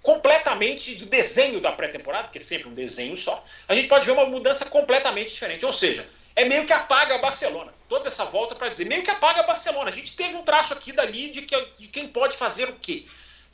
[0.05, 4.11] completamente do desenho da pré-temporada, porque é sempre um desenho só, a gente pode ver
[4.11, 5.65] uma mudança completamente diferente.
[5.65, 7.73] Ou seja, é meio que apaga a Barcelona.
[7.89, 9.89] Toda essa volta para dizer, meio que apaga a Barcelona.
[9.89, 13.07] A gente teve um traço aqui dali de, que, de quem pode fazer o quê.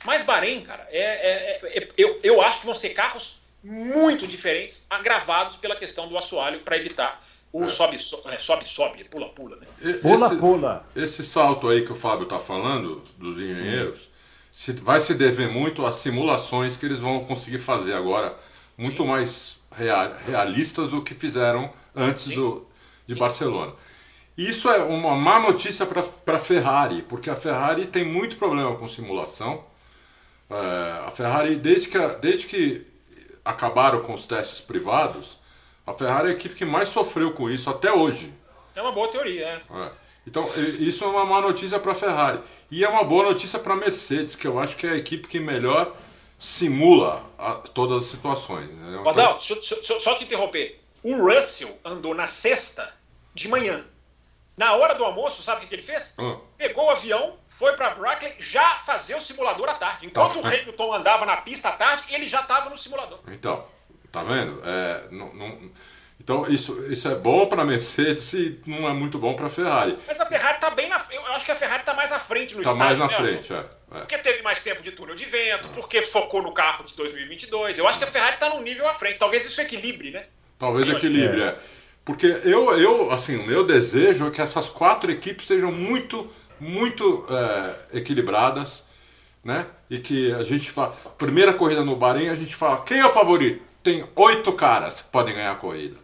[0.04, 4.84] Mas Bahrein, cara, é, é, é, eu, eu acho que vão ser carros muito diferentes,
[4.90, 9.56] agravados pela questão do assoalho para evitar O sobe, sobe, é, sobe, sobe, pula, pula,
[9.56, 9.66] né?
[10.02, 10.86] Pula, esse, pula.
[10.94, 14.11] Esse salto aí que o Fábio está falando, dos engenheiros,
[14.52, 18.36] se, vai se dever muito às simulações que eles vão conseguir fazer agora,
[18.76, 19.08] muito Sim.
[19.08, 22.66] mais real, realistas do que fizeram antes do,
[23.06, 23.18] de Sim.
[23.18, 23.72] Barcelona.
[24.36, 28.86] Isso é uma má notícia para a Ferrari, porque a Ferrari tem muito problema com
[28.86, 29.64] simulação.
[30.50, 32.86] É, a Ferrari, desde que, desde que
[33.44, 35.38] acabaram com os testes privados,
[35.86, 38.32] a Ferrari é a equipe que mais sofreu com isso até hoje.
[38.74, 39.62] É uma boa teoria, é.
[39.70, 39.92] é.
[40.26, 42.40] Então, isso é uma má notícia para a Ferrari.
[42.70, 45.26] E é uma boa notícia para a Mercedes, que eu acho que é a equipe
[45.26, 45.96] que melhor
[46.38, 48.72] simula a, todas as situações.
[49.04, 49.62] Badal, então...
[49.62, 50.80] só, só te interromper.
[51.02, 52.92] O Russell andou na sexta
[53.34, 53.84] de manhã.
[54.56, 56.14] Na hora do almoço, sabe o que ele fez?
[56.18, 56.38] Hum.
[56.58, 60.06] Pegou o avião, foi para Brackley já fazer o simulador à tarde.
[60.06, 60.40] Enquanto tá.
[60.40, 63.18] o Hamilton andava na pista à tarde, ele já estava no simulador.
[63.28, 63.64] Então,
[64.10, 64.60] tá vendo?
[64.64, 65.70] É, não, não,
[66.22, 69.48] então isso, isso é bom para a Mercedes e não é muito bom para a
[69.48, 69.98] Ferrari.
[70.06, 72.54] Mas a Ferrari está bem na Eu acho que a Ferrari está mais à frente
[72.54, 73.14] no Está mais na né?
[73.14, 73.98] frente, é, é.
[73.98, 77.76] Porque teve mais tempo de túnel de vento, porque focou no carro de 2022.
[77.76, 79.18] Eu acho que a Ferrari está num nível à frente.
[79.18, 80.26] Talvez isso equilibre, né?
[80.60, 81.46] Talvez equilibre, é.
[81.46, 81.58] é.
[82.04, 86.30] Porque eu, eu, assim, o meu desejo é que essas quatro equipes sejam muito,
[86.60, 88.86] muito é, equilibradas,
[89.44, 89.66] né?
[89.90, 93.10] E que a gente fala, primeira corrida no Bahrein, a gente fala, quem é o
[93.10, 93.62] favorito?
[93.82, 95.96] Tem oito caras que podem ganhar a corrida.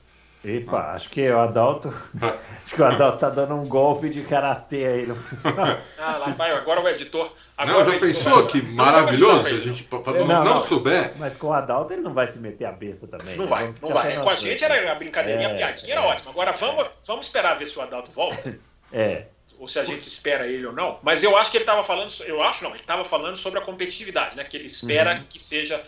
[0.44, 0.94] Epa, ah.
[0.94, 1.88] acho que o Adalto.
[2.64, 5.16] acho que o Adalto tá dando um golpe de karatê aí no
[5.98, 7.32] Ah, lá vai, agora o editor.
[7.56, 11.12] Agora não, já pensou que maravilhoso se a gente não, não, não, souber?
[11.18, 13.36] Mas com o Adalto ele não vai se meter a besta também.
[13.36, 14.16] Não vai, não vai.
[14.22, 16.30] Com a gente era a brincadeirinha, é, a piadinha era é, ótima.
[16.30, 18.58] Agora vamos, vamos esperar ver se o Adalto volta.
[18.92, 19.26] É.
[19.58, 21.00] Ou se a gente espera ele ou não.
[21.02, 23.62] Mas eu acho que ele estava falando, eu acho não, ele estava falando sobre a
[23.62, 24.44] competitividade, né?
[24.44, 25.24] Que ele espera uhum.
[25.28, 25.82] que seja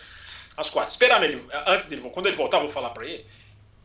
[0.57, 0.91] as quatro.
[0.91, 3.25] Esperar ele, antes dele, quando ele voltar, eu vou falar para ele.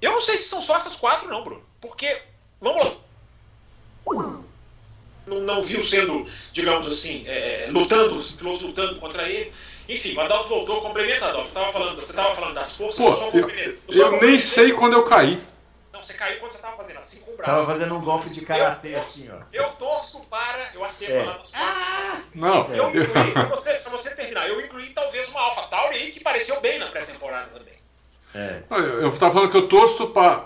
[0.05, 1.63] Eu não sei se são só essas quatro, não, Bruno.
[1.81, 2.21] Porque,
[2.61, 2.95] vamos lá.
[5.25, 9.51] Não, não viu sendo, digamos assim, é, lutando, os pilotos lutando contra ele.
[9.89, 11.49] Enfim, o Adalto voltou, complementa, Adalto.
[11.49, 15.03] Tava falando, você estava falando das forças, Pô, eu, eu, eu nem sei quando eu
[15.03, 15.41] caí.
[15.91, 17.51] Não, você caiu quando você estava fazendo assim com o braço.
[17.51, 19.43] Tava fazendo um golpe de karatê assim, ó.
[19.51, 20.69] Eu torço para.
[20.75, 21.19] Eu achei é.
[21.23, 21.81] falar das quatro.
[21.81, 22.75] Ah, não.
[22.75, 26.19] Eu incluí, pra você, pra você terminar, eu incluí talvez uma Alpha Tauri aí que
[26.19, 27.74] pareceu bem na pré-temporada também.
[28.35, 28.63] É.
[28.69, 30.37] Eu estava falando que eu torço para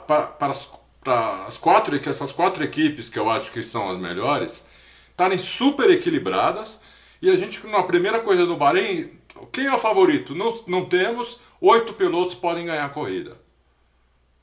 [1.10, 4.67] para as quatro, que essas quatro equipes que eu acho que são as melhores,
[5.10, 6.80] estarem super equilibradas.
[7.21, 9.19] E a gente, na primeira corrida do Bahrein,
[9.52, 10.36] quem é o favorito?
[10.36, 13.38] Não, não temos, oito pilotos podem ganhar a corrida.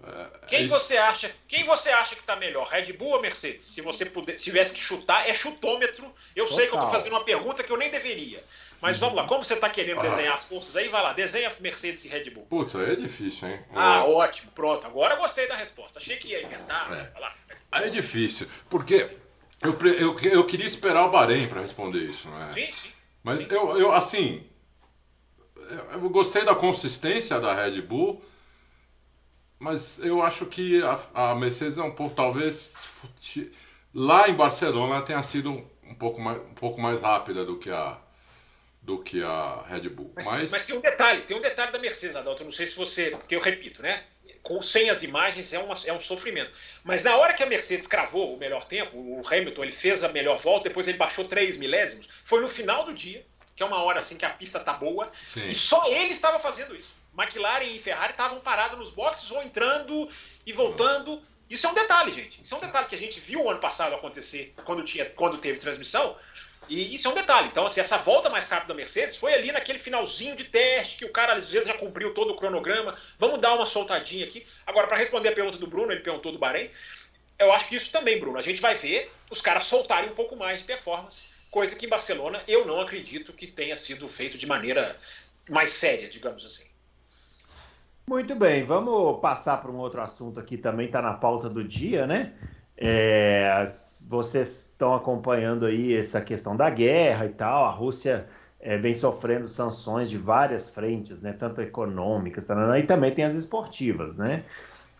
[0.04, 1.30] É, quem é você acha?
[1.48, 3.64] Quem você acha que está melhor, Red Bull ou Mercedes?
[3.64, 6.04] Se você puder, tivesse que chutar, é chutômetro.
[6.34, 6.56] Eu Total.
[6.58, 8.42] sei que eu estou fazendo uma pergunta que eu nem deveria.
[8.86, 12.04] Mas vamos lá, como você está querendo desenhar as forças aí, vai lá, desenha Mercedes
[12.04, 12.46] e Red Bull.
[12.46, 13.58] Putz, aí é difícil, hein?
[13.74, 14.14] Ah, eu...
[14.14, 14.86] ótimo, pronto.
[14.86, 15.98] Agora eu gostei da resposta.
[15.98, 16.86] Achei que ia inventar.
[16.92, 17.10] É.
[17.10, 17.34] Vai lá.
[17.72, 19.10] Aí é difícil, porque
[19.60, 22.52] eu, eu, eu queria esperar o Bahrein para responder isso, não é?
[22.52, 22.88] Sim, sim.
[23.24, 23.48] Mas sim.
[23.50, 24.46] Eu, eu, assim,
[25.92, 28.24] eu gostei da consistência da Red Bull,
[29.58, 32.72] mas eu acho que a, a Mercedes é um pouco, talvez,
[33.92, 37.68] lá em Barcelona tenha sido um, um, pouco, mais, um pouco mais rápida do que
[37.68, 38.05] a
[38.86, 40.12] do que a Red Bull.
[40.14, 40.50] Mas, mas...
[40.52, 42.44] mas tem um detalhe, tem um detalhe da Mercedes, Adalto.
[42.44, 43.10] Não sei se você.
[43.10, 44.04] Porque eu repito, né?
[44.44, 46.52] Com, sem as imagens é, uma, é um sofrimento.
[46.84, 50.08] Mas na hora que a Mercedes cravou o melhor tempo, o Hamilton ele fez a
[50.08, 53.82] melhor volta, depois ele baixou 3 milésimos, foi no final do dia, que é uma
[53.82, 55.48] hora assim que a pista tá boa, Sim.
[55.48, 56.94] e só ele estava fazendo isso.
[57.18, 60.08] McLaren e Ferrari estavam parados nos boxes ou entrando
[60.46, 61.20] e voltando.
[61.50, 62.40] Isso é um detalhe, gente.
[62.44, 65.38] Isso é um detalhe que a gente viu o ano passado acontecer quando, tinha, quando
[65.38, 66.16] teve transmissão.
[66.68, 67.48] E isso é um detalhe.
[67.48, 71.04] Então, assim, essa volta mais rápida da Mercedes foi ali naquele finalzinho de teste, que
[71.04, 72.96] o cara às vezes já cumpriu todo o cronograma.
[73.18, 74.44] Vamos dar uma soltadinha aqui.
[74.66, 76.70] Agora, para responder a pergunta do Bruno, ele perguntou do Bahrein.
[77.38, 78.38] Eu acho que isso também, Bruno.
[78.38, 81.88] A gente vai ver os caras soltarem um pouco mais de performance, coisa que em
[81.88, 84.96] Barcelona eu não acredito que tenha sido feito de maneira
[85.48, 86.64] mais séria, digamos assim.
[88.08, 92.06] Muito bem, vamos passar para um outro assunto aqui também, está na pauta do dia,
[92.06, 92.34] né?
[92.76, 93.64] É,
[94.08, 97.64] vocês estão acompanhando aí essa questão da guerra e tal.
[97.64, 98.26] A Rússia
[98.60, 101.32] é, vem sofrendo sanções de várias frentes, né?
[101.32, 102.46] Tanto econômicas,
[102.78, 104.44] e também tem as esportivas, né?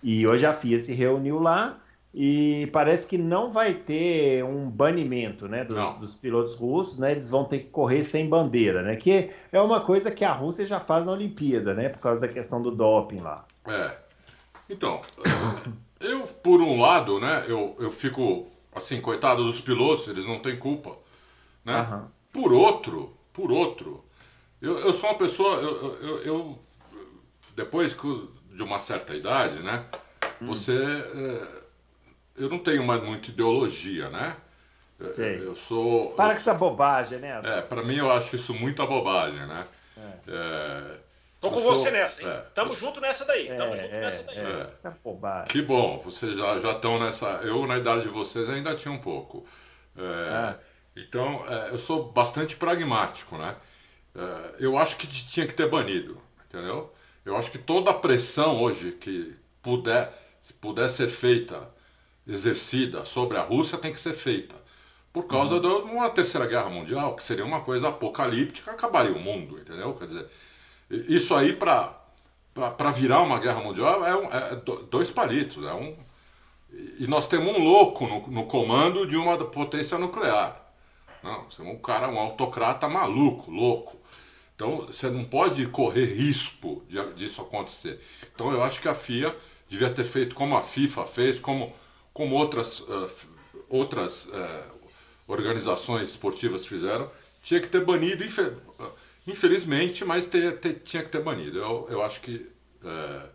[0.03, 1.81] E hoje a FIA se reuniu lá
[2.19, 7.13] e parece que não vai ter um banimento, né, dos, dos, pilotos russos, né?
[7.13, 8.97] Eles vão ter que correr sem bandeira, né?
[8.97, 11.91] Que é uma coisa que a Rússia já faz na Olimpíada, né?
[11.91, 13.45] Por causa da questão do doping lá.
[13.67, 13.97] É.
[14.71, 15.03] Então,
[16.01, 20.59] eu, por um lado, né, eu, eu fico assim, coitado dos pilotos, eles não têm
[20.59, 20.97] culpa.
[21.65, 21.81] Né?
[21.81, 22.09] Uhum.
[22.33, 24.05] Por outro, por outro,
[24.61, 26.59] eu, eu sou uma pessoa, eu, eu, eu
[27.55, 27.97] depois
[28.53, 29.85] de uma certa idade, né,
[30.41, 30.47] hum.
[30.47, 31.67] você é,
[32.37, 34.37] eu não tenho mais muita ideologia, né?
[35.13, 35.39] Sei.
[35.45, 36.13] Eu sou.
[36.13, 37.41] Para eu, com essa bobagem, né?
[37.45, 39.67] É, para mim eu acho isso muita bobagem, né?
[40.27, 40.99] É,
[41.49, 42.29] Tô com sou- você nessa, hein?
[42.29, 43.49] é, Tamo eu- junto nessa daí.
[43.49, 44.39] Tamo É, junto é, nessa daí.
[44.39, 45.47] é, Essa bobagem.
[45.49, 47.27] que bom, vocês já já estão nessa.
[47.43, 49.47] Eu, na idade de vocês, ainda tinha um pouco.
[49.97, 50.59] É, Ah.
[50.99, 53.55] Então, é, eu sou bastante pragmático, né?
[54.15, 56.91] É, eu acho que tinha que ter banido, entendeu?
[57.25, 61.69] Eu acho que toda a pressão hoje que puder, se puder ser feita,
[62.27, 64.55] exercida sobre a Rússia, tem que ser feita.
[65.13, 69.59] Por causa de uma terceira guerra mundial, que seria uma coisa apocalíptica, acabaria o mundo,
[69.59, 69.95] entendeu?
[69.95, 70.27] Quer dizer,
[70.91, 71.95] isso aí para
[72.95, 75.97] virar uma guerra mundial é, um- é do- dois palitos, é um
[76.99, 80.61] e nós temos um louco no, no comando de uma potência nuclear.
[81.23, 83.97] Não, você é um cara, um autocrata maluco, louco.
[84.55, 88.01] Então você não pode correr risco de, disso acontecer.
[88.35, 89.35] Então eu acho que a FIA
[89.69, 91.73] devia ter feito como a FIFA fez, como,
[92.13, 93.29] como outras, f-
[93.69, 94.65] outras eh,
[95.27, 97.11] organizações esportivas fizeram.
[97.43, 98.25] Tinha que ter banido,
[99.27, 101.59] infelizmente, mas teria- tinha que ter banido.
[101.59, 102.47] Eu, eu acho que.
[102.85, 103.29] eh,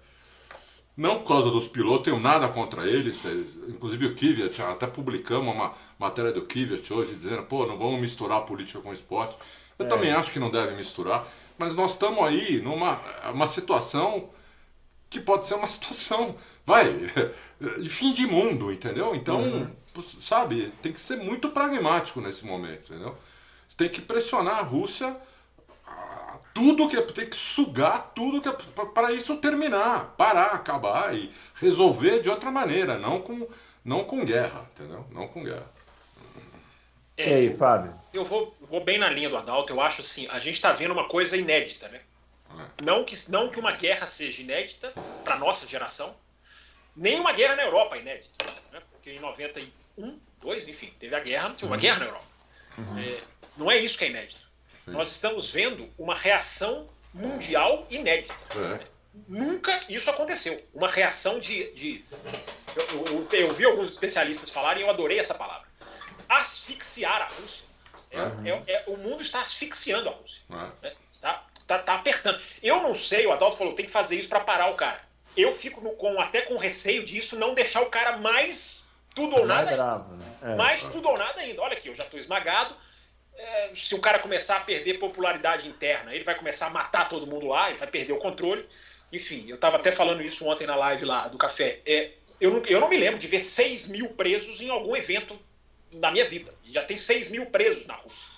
[0.96, 3.26] não por causa dos pilotos, tenho nada contra eles.
[3.26, 3.30] eh,
[3.70, 8.42] Inclusive o Kvyat, até publicamos uma matéria do Kvyat hoje dizendo, pô, não vamos misturar
[8.46, 9.38] política com esporte.
[9.80, 11.28] Eu também acho que não deve misturar,
[11.58, 13.02] mas nós estamos aí numa
[13.32, 14.30] uma situação
[15.10, 16.94] que pode ser uma situação, vai,
[17.82, 19.16] de fim de mundo, entendeu?
[19.16, 19.70] Então,
[20.22, 23.18] sabe, tem que ser muito pragmático nesse momento, entendeu?
[23.68, 25.16] Você tem que pressionar a Rússia
[26.54, 31.32] tudo que é, tem que sugar tudo que é para isso terminar, parar, acabar e
[31.56, 33.48] resolver de outra maneira, não com
[33.84, 35.06] não com guerra, entendeu?
[35.10, 35.70] Não com guerra.
[37.18, 37.94] E aí, Fábio?
[38.14, 39.74] Eu vou, vou bem na linha do Adalto.
[39.74, 42.02] Eu acho assim, a gente está vendo uma coisa inédita, né?
[42.84, 46.16] Não que, não que uma guerra seja inédita para nossa geração,
[46.96, 48.82] nem uma guerra na Europa é inédita, né?
[48.92, 52.26] Porque em 91, 2, enfim, teve a guerra, teve uma guerra na Europa.
[52.98, 53.22] É,
[53.58, 54.42] não é isso que é inédito.
[54.92, 58.34] Nós estamos vendo uma reação mundial inédita.
[58.56, 58.86] É.
[59.28, 60.58] Nunca isso aconteceu.
[60.74, 61.72] Uma reação de.
[61.74, 62.06] de
[62.94, 65.68] eu, eu- eu- vi alguns especialistas falarem e eu adorei essa palavra.
[66.30, 67.66] Asfixiar a Rússia.
[68.10, 70.42] É- é- é- o mundo está asfixiando a Rússia.
[70.50, 70.72] né?
[70.82, 70.94] né?
[71.20, 72.42] Tá, tá, tá apertando.
[72.64, 75.00] Eu não sei, o Adalto falou, tem que fazer isso para parar o cara.
[75.38, 79.46] Eu fico no- com, até com receio disso não deixar o cara mais tudo ou
[79.46, 80.26] Mais nada bravo, né?
[80.42, 80.56] É.
[80.56, 81.62] mais tudo ou nada ainda.
[81.62, 82.76] Olha aqui, eu já estou esmagado.
[83.44, 87.26] É, se o cara começar a perder popularidade interna, ele vai começar a matar todo
[87.26, 88.68] mundo lá, ele vai perder o controle.
[89.12, 91.80] Enfim, eu estava até falando isso ontem na live lá do café.
[91.86, 95.40] É, eu, não, eu não me lembro de ver 6 mil presos em algum evento
[95.92, 96.54] na minha vida.
[96.66, 98.30] Já tem 6 mil presos na Rússia.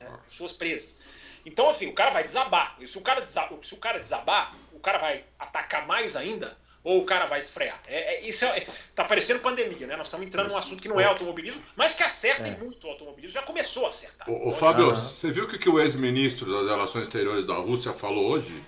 [0.00, 0.98] né, pessoas presas.
[1.46, 2.76] Então, assim, o cara vai desabar.
[2.84, 7.00] Se o cara, desa- se o cara desabar, o cara vai atacar mais ainda ou
[7.02, 7.80] o cara vai esfrear.
[7.86, 9.96] É, é- isso é, tá parecendo pandemia, né?
[9.96, 12.90] Nós estamos entrando num assunto que não é automobilismo, mas que acerta em muito o
[12.90, 13.32] automobilismo.
[13.34, 14.28] Já começou a acertar.
[14.30, 14.94] Ô, ô, Fábio, Aham.
[14.94, 18.62] você viu o que, que o ex-ministro das Relações Exteriores da Rússia falou hoje?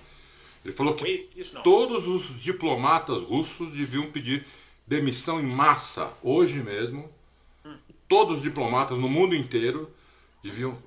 [0.63, 4.45] Ele falou que Isso, todos os diplomatas russos deviam pedir
[4.85, 7.11] demissão em massa, hoje mesmo.
[8.07, 9.91] Todos os diplomatas no mundo inteiro
[10.43, 10.77] deviam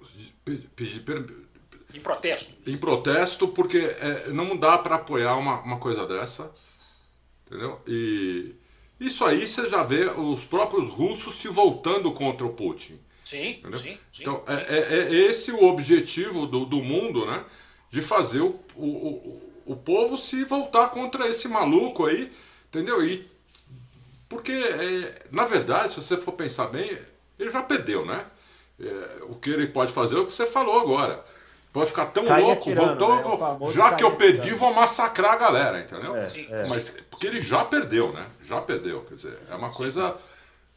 [0.44, 1.24] pe- pedir per-
[1.92, 2.52] Em protesto.
[2.66, 6.52] em protesto, porque é, não dá para apoiar uma, uma coisa dessa.
[7.46, 7.80] Entendeu?
[7.86, 8.54] E
[8.98, 12.98] isso aí você já vê os próprios russos se voltando contra o Putin.
[13.24, 14.22] Sim, sim, sim.
[14.22, 17.44] Então, é, é- é esse o objetivo do, do mundo, né?
[17.90, 22.30] De fazer o, o, o, o povo se voltar contra esse maluco aí,
[22.68, 23.04] entendeu?
[23.06, 23.26] E,
[24.28, 26.96] porque, é, na verdade, se você for pensar bem,
[27.38, 28.26] ele já perdeu, né?
[28.80, 31.24] É, o que ele pode fazer é o que você falou agora.
[31.74, 32.96] Pode ficar tão louco, né?
[33.58, 34.58] Vou- já que eu perdi, atirando.
[34.60, 36.14] vou massacrar a galera, entendeu?
[36.14, 36.66] É, é.
[36.68, 38.26] Mas porque ele já perdeu, né?
[38.42, 40.16] Já perdeu, quer dizer, é uma coisa.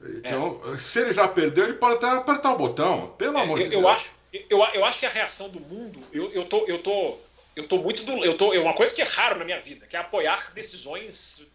[0.02, 3.14] Então, se ele já perdeu, ele pode até apertar o botão.
[3.18, 3.84] Pelo amor É, de eu, Deus.
[3.84, 4.10] eu acho,
[4.50, 7.16] eu, eu acho que a reação do mundo, eu, eu tô, eu tô,
[7.56, 9.86] eu tô muito do, eu tô, é uma coisa que é raro na minha vida,
[9.88, 11.46] que é apoiar decisões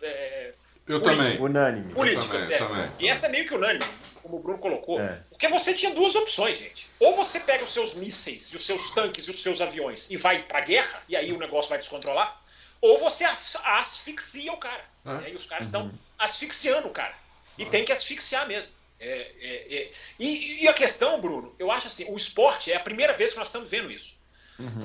[0.86, 1.24] Eu política.
[1.24, 1.40] também.
[1.40, 1.94] Unânime.
[1.94, 2.42] políticas.
[2.42, 2.58] também, é.
[2.58, 2.90] também.
[2.98, 3.84] E essa é meio que unânime,
[4.22, 5.00] como o Bruno colocou.
[5.00, 5.20] É.
[5.28, 6.88] Porque você tinha duas opções, gente.
[6.98, 10.16] Ou você pega os seus mísseis, e os seus tanques e os seus aviões e
[10.16, 12.40] vai pra guerra, e aí o negócio vai descontrolar.
[12.80, 14.84] Ou você as- asfixia o cara.
[15.04, 15.10] É.
[15.10, 17.14] E aí os caras estão asfixiando o cara.
[17.56, 18.68] E tem que asfixiar mesmo.
[18.98, 19.90] É, é, é.
[20.18, 23.38] E, e a questão, Bruno, eu acho assim, o esporte é a primeira vez que
[23.38, 24.14] nós estamos vendo isso.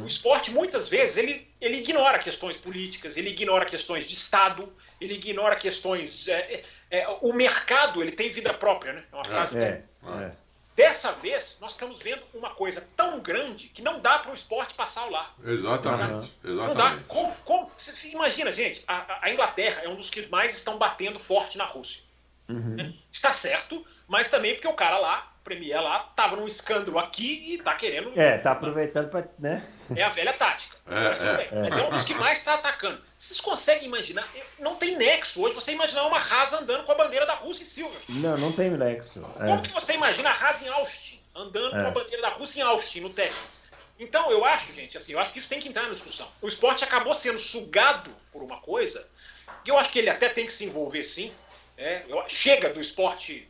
[0.04, 5.16] O esporte, muitas vezes, ele, ele ignora questões políticas, ele ignora questões de Estado, ele
[5.16, 6.28] ignora questões.
[6.28, 9.04] é, é, é, o mercado ele tem vida própria, né?
[9.12, 9.58] É uma frase.
[9.58, 9.84] É,
[10.22, 10.32] é.
[10.76, 14.76] Dessa vez, nós estamos vendo uma coisa tão grande que não dá para o esporte
[14.76, 15.34] passar ao lado.
[15.44, 16.32] Exatamente.
[16.44, 16.72] Não dá.
[16.72, 17.04] Exatamente.
[17.08, 21.18] Como, como- você imagina, gente, a, a Inglaterra é um dos que mais estão batendo
[21.18, 22.04] forte na Rússia.
[22.48, 22.94] Uhum.
[23.12, 27.54] Está certo, mas também porque o cara lá, o Premier lá, tava num escândalo aqui
[27.54, 28.12] e tá querendo.
[28.20, 29.30] É, tá aproveitando para.
[29.40, 29.66] Né?
[29.96, 30.76] É a velha tática.
[30.86, 31.62] É, mas, é, é.
[31.62, 33.02] mas é um dos que mais está atacando.
[33.18, 34.28] Vocês conseguem imaginar?
[34.60, 37.66] Não tem nexo hoje você imaginar uma Haas andando com a bandeira da Rússia em
[37.66, 38.20] Silverstone.
[38.20, 39.22] Não, não tem nexo.
[39.22, 39.62] Como é.
[39.62, 41.92] que você imagina a Haas em Austin, andando com a é.
[41.92, 43.58] bandeira da Rússia em Austin, no Texas?
[43.98, 46.28] Então, eu acho, gente, assim, eu acho que isso tem que entrar na discussão.
[46.42, 49.08] O esporte acabou sendo sugado por uma coisa,
[49.64, 51.34] que eu acho que ele até tem que se envolver sim.
[51.78, 53.48] É, chega do esporte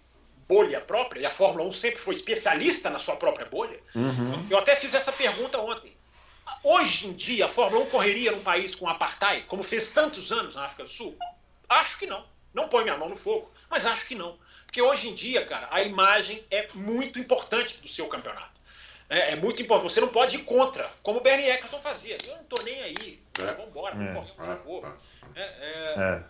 [0.47, 3.79] bolha própria, e a Fórmula 1 sempre foi especialista na sua própria bolha.
[3.93, 4.47] Uhum.
[4.49, 5.95] Eu até fiz essa pergunta ontem.
[6.63, 10.55] Hoje em dia, a Fórmula 1 correria num país com apartheid, como fez tantos anos
[10.55, 11.17] na África do Sul?
[11.67, 12.25] Acho que não.
[12.53, 14.37] Não põe minha mão no fogo, mas acho que não.
[14.65, 18.57] Porque hoje em dia, cara, a imagem é muito importante do seu campeonato.
[19.09, 19.93] É, é, muito importante.
[19.93, 22.17] Você não pode ir contra, como o Bernie Eccleston fazia.
[22.25, 23.21] Eu não tô nem aí.
[23.39, 23.45] É.
[23.53, 24.97] Vamos embora, vamos correr por favor.
[25.35, 26.23] É, é,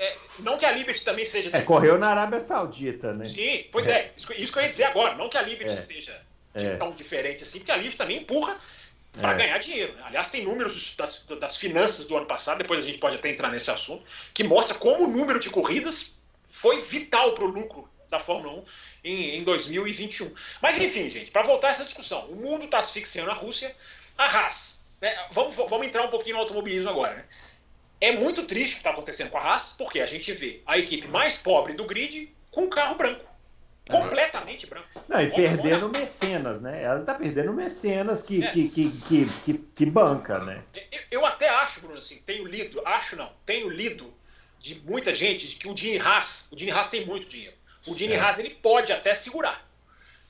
[0.00, 1.50] é, não que a Liberty também seja.
[1.52, 3.26] É, correu na Arábia Saudita, né?
[3.26, 4.10] Sim, pois é.
[4.16, 5.14] Isso, isso, que eu ia dizer agora.
[5.14, 6.18] Não que a Liberty seja
[6.78, 8.58] tão diferente assim, porque a Liberty também empurra
[9.12, 9.92] para ganhar dinheiro.
[9.94, 10.02] Né?
[10.06, 13.50] Aliás, tem números das, das finanças do ano passado, depois a gente pode até entrar
[13.50, 16.14] nesse assunto, que mostra como o número de corridas
[16.46, 18.64] foi vital para o lucro da Fórmula 1
[19.04, 20.32] em, em 2021.
[20.62, 23.76] Mas enfim, gente, para voltar a essa discussão, o mundo está asfixiando a Rússia,
[24.16, 24.78] a Haas.
[25.00, 25.14] Né?
[25.32, 27.16] Vamos, vamos entrar um pouquinho no automobilismo agora.
[27.16, 27.24] Né?
[28.00, 30.78] É muito triste o que está acontecendo com a Haas, porque a gente vê a
[30.78, 33.30] equipe mais pobre do grid com um carro branco.
[33.90, 34.86] Completamente branco.
[35.08, 36.82] Não, e perdendo mecenas, né?
[36.82, 38.50] Ela está perdendo mecenas que, é.
[38.50, 40.62] que, que, que, que, que, banca, né?
[40.92, 44.14] Eu, eu até acho, Bruno, assim, tenho lido, acho não, tenho lido
[44.60, 47.56] de muita gente de que o Gene Haas, o Gene Haas tem muito dinheiro.
[47.86, 48.20] O Gene é.
[48.20, 49.68] Haas ele pode até segurar.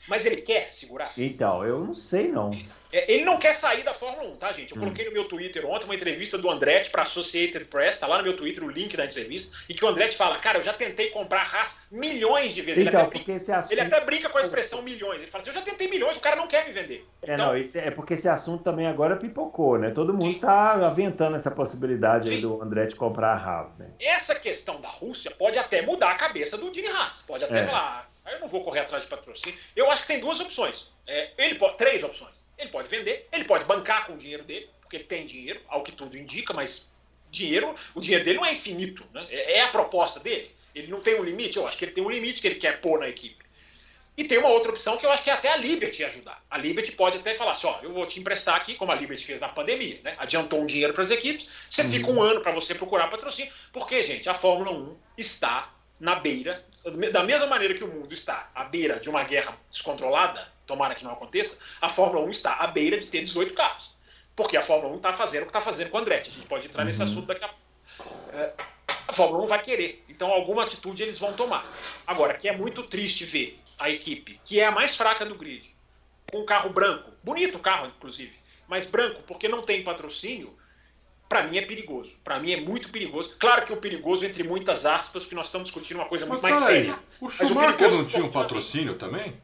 [0.09, 1.13] Mas ele quer segurar?
[1.17, 2.51] Então, eu não sei não.
[2.93, 4.73] É, ele não quer sair da Fórmula 1, tá, gente?
[4.73, 4.81] Eu hum.
[4.81, 8.25] coloquei no meu Twitter ontem uma entrevista do Andretti para Associated Press, tá lá no
[8.25, 11.11] meu Twitter o link da entrevista, e que o Andretti fala, cara, eu já tentei
[11.11, 12.85] comprar Haas milhões de vezes.
[12.85, 13.73] Então, ele, até porque brinca, esse assunto...
[13.73, 15.21] ele até brinca com a expressão milhões.
[15.21, 17.07] Ele fala assim, eu já tentei milhões, o cara não quer me vender.
[17.23, 19.91] É, então, não, é porque esse assunto também agora pipocou, né?
[19.91, 20.41] Todo mundo sim.
[20.41, 22.37] tá aventando essa possibilidade sim.
[22.37, 23.91] aí do Andretti comprar a Haas, né?
[24.01, 27.23] Essa questão da Rússia pode até mudar a cabeça do Dini Haas.
[27.27, 27.65] Pode até é.
[27.65, 29.59] falar, Aí eu não vou correr atrás de patrocínio.
[29.75, 30.91] Eu acho que tem duas opções.
[31.07, 32.45] É, ele pode, três opções.
[32.59, 35.83] Ele pode vender, ele pode bancar com o dinheiro dele, porque ele tem dinheiro, ao
[35.83, 36.91] que tudo indica, mas
[37.31, 39.05] dinheiro, o dinheiro dele não é infinito.
[39.13, 39.27] Né?
[39.31, 40.55] É, é a proposta dele.
[40.75, 42.81] Ele não tem um limite, eu acho que ele tem um limite que ele quer
[42.81, 43.41] pôr na equipe.
[44.17, 46.45] E tem uma outra opção que eu acho que é até a Liberty ajudar.
[46.51, 49.25] A Liberty pode até falar assim: ó, eu vou te emprestar aqui, como a Liberty
[49.25, 50.15] fez na pandemia, né?
[50.19, 51.91] Adiantou um dinheiro para as equipes, você uhum.
[51.91, 53.51] fica um ano para você procurar patrocínio.
[53.73, 56.65] Porque, gente, a Fórmula 1 está na beira
[57.13, 61.05] da mesma maneira que o mundo está à beira de uma guerra descontrolada, tomara que
[61.05, 63.95] não aconteça, a Fórmula 1 está à beira de ter 18 carros.
[64.35, 66.31] Porque a Fórmula 1 está fazendo o que está fazendo com o Andretti.
[66.31, 66.87] A gente pode entrar uhum.
[66.87, 68.31] nesse assunto daqui a pouco.
[68.33, 68.53] É,
[69.07, 70.05] a Fórmula 1 vai querer.
[70.09, 71.65] Então, alguma atitude eles vão tomar.
[72.07, 75.75] Agora, que é muito triste ver a equipe, que é a mais fraca do grid,
[76.31, 80.57] com um carro branco, bonito carro, inclusive, mas branco, porque não tem patrocínio,
[81.31, 82.19] para mim é perigoso.
[82.25, 83.37] Para mim é muito perigoso.
[83.39, 86.43] Claro que é um perigoso entre muitas aspas, porque nós estamos discutindo uma coisa muito
[86.43, 86.99] mais séria.
[87.21, 89.41] O Schumacher o não tinha um patrocínio também?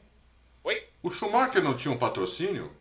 [0.64, 0.82] Oi?
[1.00, 2.72] O Schumacher não tinha um patrocínio?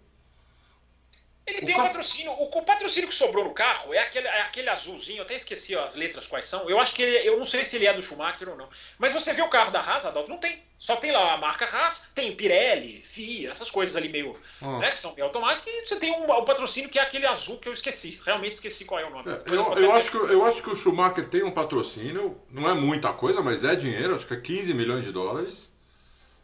[1.47, 2.31] Ele o tem um patrocínio.
[2.31, 5.75] O, o, patrocínio que sobrou no carro é aquele, é aquele azulzinho, eu até esqueci
[5.75, 6.67] as letras quais são.
[6.67, 8.67] Eu acho que ele, eu não sei se ele é do Schumacher ou não.
[8.97, 10.63] Mas você vê o carro da Haas, Adalto, não tem.
[10.79, 14.33] Só tem lá a marca Haas, tem Pirelli, FIA, essas coisas ali meio.
[14.59, 14.79] Ah.
[14.79, 15.71] Né, que são meio automáticas.
[15.71, 18.19] E você tem um, um, patrocínio que é aquele azul que eu esqueci.
[18.25, 19.31] Realmente esqueci qual é o nome.
[19.31, 22.67] É, eu, eu, eu acho que, eu acho que o Schumacher tem um patrocínio, não
[22.67, 25.71] é muita coisa, mas é dinheiro, acho que é 15 milhões de dólares.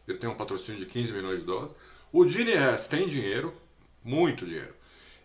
[0.06, 1.74] Ele tem um patrocínio de 15 milhões de dólares.
[2.12, 3.52] O Gene Hess tem dinheiro,
[4.04, 4.81] muito dinheiro.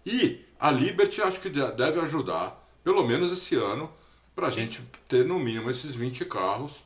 [0.08, 3.92] E a Liberty acho que deve ajudar, pelo menos esse ano,
[4.34, 6.82] para a gente ter no mínimo esses 20 carros.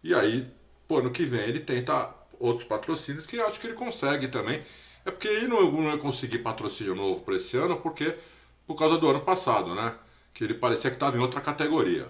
[0.00, 0.48] E aí,
[0.86, 4.62] pô, ano que vem ele tenta outros patrocínios que acho que ele consegue também.
[5.04, 8.16] É porque ele não, não ia conseguir patrocínio novo para esse ano, porque
[8.64, 9.94] por causa do ano passado, né?
[10.32, 12.06] Que ele parecia que estava em outra categoria.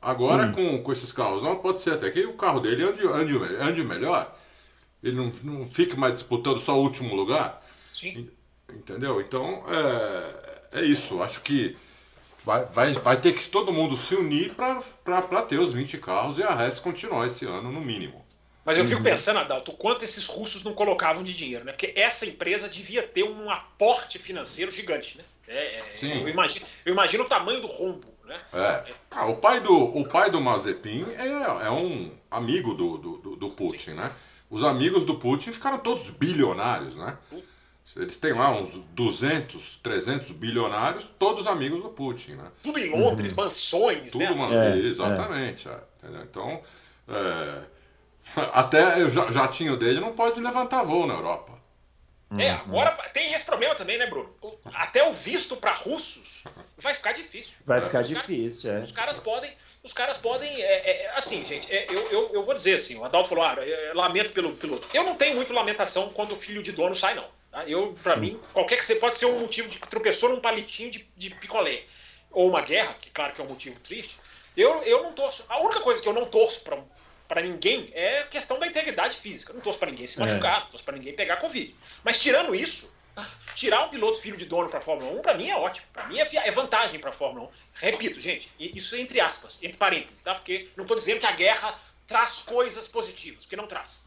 [0.00, 3.36] Agora, com, com esses carros, não, pode ser até que o carro dele ande, ande,
[3.56, 4.38] ande melhor.
[5.02, 7.60] Ele não, não fique mais disputando só o último lugar.
[7.92, 8.30] Sim.
[8.72, 9.20] Entendeu?
[9.20, 11.22] Então, é, é isso.
[11.22, 11.76] Acho que
[12.44, 16.42] vai, vai, vai ter que todo mundo se unir para ter os 20 carros e
[16.42, 18.24] a RES continuar esse ano, no mínimo.
[18.64, 19.02] Mas eu fico uhum.
[19.02, 21.72] pensando, Adalto, quanto esses russos não colocavam de dinheiro, né?
[21.72, 25.24] Porque essa empresa devia ter um aporte financeiro gigante, né?
[25.48, 26.20] É, é Sim.
[26.20, 28.38] Eu, imagino, eu imagino o tamanho do rombo, né?
[28.52, 28.92] É.
[29.10, 33.48] Ah, o, pai do, o pai do Mazepin é, é um amigo do, do, do
[33.48, 33.94] Putin, Sim.
[33.94, 34.12] né?
[34.50, 37.16] Os amigos do Putin ficaram todos bilionários, né?
[37.30, 37.47] Puta.
[37.96, 42.50] Eles têm lá uns 200, 300 bilionários, todos amigos do Putin, né?
[42.62, 43.44] Tudo em Londres, uhum.
[43.44, 44.30] mansões, Tudo, né?
[44.30, 44.52] Man...
[44.52, 45.68] É, exatamente.
[45.68, 45.72] É.
[45.72, 46.62] É, então,
[47.08, 47.62] É,
[48.52, 51.58] até eu já, já tinha o dele, não pode levantar voo na Europa.
[52.36, 54.28] É, agora tem esse problema também, né, Bruno?
[54.66, 56.44] Até o visto para russos
[56.76, 57.54] vai ficar difícil.
[57.64, 58.84] Vai ficar os difícil, caras, é.
[58.84, 59.50] Os caras podem,
[59.82, 63.04] os caras podem, é, é, assim, gente, é, eu, eu, eu, vou dizer assim, o
[63.04, 64.86] Adalto falou, ah, é, lamento pelo piloto.
[64.92, 67.37] Eu não tenho muito lamentação quando o filho de dono sai, não.
[67.58, 67.68] Tá?
[67.68, 71.08] Eu, para mim, qualquer que você pode ser um motivo de tropeçou num palitinho de,
[71.16, 71.82] de picolé
[72.30, 74.16] ou uma guerra, que claro que é um motivo triste.
[74.56, 75.44] Eu, eu não torço.
[75.48, 76.78] A única coisa que eu não torço para
[77.26, 79.52] para ninguém é a questão da integridade física.
[79.52, 80.20] Não torço para ninguém se é.
[80.20, 80.60] machucar, é.
[80.60, 81.74] não torço para ninguém pegar Covid.
[82.02, 82.90] Mas tirando isso,
[83.54, 85.86] tirar um piloto filho de dono para a Fórmula 1, para mim é ótimo.
[85.92, 87.50] Para mim é, é vantagem para a Fórmula 1.
[87.74, 90.36] Repito, gente, isso é entre aspas, entre parênteses, tá?
[90.36, 94.02] Porque não estou dizendo que a guerra traz coisas positivas, porque não traz.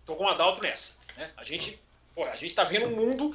[0.00, 0.96] Estou é, com o Adalto nessa.
[1.18, 1.30] Né?
[1.36, 1.78] A gente
[2.14, 3.34] pô, a gente está vendo um mundo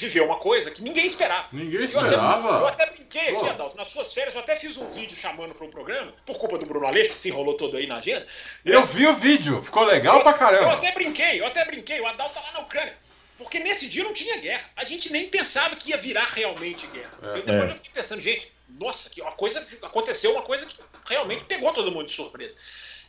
[0.00, 1.48] viveu uma coisa que ninguém esperava.
[1.52, 2.48] Ninguém esperava.
[2.48, 5.16] Eu até, eu até brinquei aqui, Adalto, nas suas férias, eu até fiz um vídeo
[5.16, 7.96] chamando para o programa, por culpa do Bruno Aleixo, que se enrolou todo aí na
[7.96, 8.26] agenda.
[8.64, 10.64] Eu, vi o vídeo, ficou legal eu, pra caramba.
[10.64, 12.96] Eu até brinquei, eu até brinquei, o Adalto tá lá na Ucrânia.
[13.36, 14.68] Porque nesse dia não tinha guerra.
[14.76, 17.10] A gente nem pensava que ia virar realmente guerra.
[17.22, 17.26] É.
[17.26, 17.72] Eu, depois é.
[17.72, 20.74] eu fiquei pensando, gente, nossa, que uma coisa aconteceu uma coisa que
[21.08, 22.56] realmente pegou todo mundo de surpresa.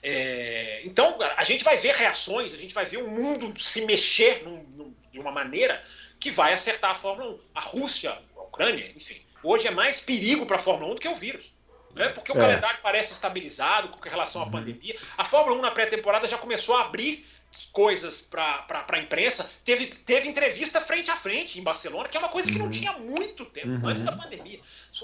[0.01, 4.43] É, então, a gente vai ver reações, a gente vai ver o mundo se mexer
[4.43, 5.81] num, num, de uma maneira
[6.19, 7.39] que vai acertar a Fórmula 1.
[7.55, 9.21] A Rússia, a Ucrânia, enfim.
[9.41, 11.49] Hoje é mais perigo para a Fórmula 1 do que o vírus.
[11.95, 12.09] Né?
[12.09, 12.39] Porque o é.
[12.41, 14.51] calendário parece estabilizado com relação à uhum.
[14.51, 14.97] pandemia.
[15.17, 17.25] A Fórmula 1 na pré-temporada já começou a abrir
[17.71, 19.49] coisas para a imprensa.
[19.63, 22.71] Teve, teve entrevista frente a frente em Barcelona, que é uma coisa que não uhum.
[22.71, 23.87] tinha muito tempo, uhum.
[23.87, 24.59] antes da pandemia.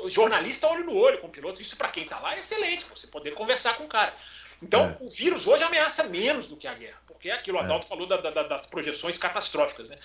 [0.07, 1.61] Jornalista olho no olho com o piloto.
[1.61, 4.13] Isso para quem está lá é excelente, você poder conversar com o cara.
[4.61, 5.05] Então, é.
[5.05, 7.63] o vírus hoje ameaça menos do que a guerra porque é aquilo, o é.
[7.63, 7.89] Adalto é.
[7.89, 9.89] falou da, da, das projeções catastróficas.
[9.89, 9.97] Né?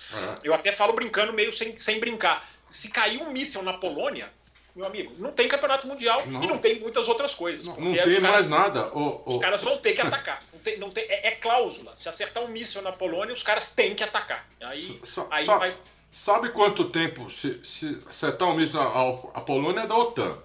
[0.43, 2.47] Eu até falo brincando, meio sem, sem brincar.
[2.69, 4.29] Se cair um míssil na Polônia,
[4.75, 6.43] meu amigo, não tem campeonato mundial não.
[6.43, 7.67] e não tem muitas outras coisas.
[7.67, 8.91] Não, não tem mais nada.
[8.95, 10.41] Os caras vão ter que atacar.
[10.51, 11.95] Não tem, não tem, é, é, cláusula.
[11.95, 14.47] Se acertar um míssil na Polônia, os caras têm que atacar.
[14.59, 14.99] Aí,
[15.29, 15.77] aí vai...
[16.11, 20.37] Sabe quanto tempo se, se acertar um míssil a, a Polônia é da OTAN?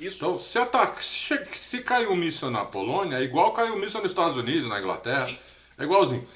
[0.00, 0.16] Isso.
[0.16, 4.00] Então, se, ataca, se, se cair um míssil na Polônia, é igual caiu um míssil
[4.00, 5.26] nos Estados Unidos, na Inglaterra.
[5.26, 5.38] Sim.
[5.78, 6.26] É igualzinho.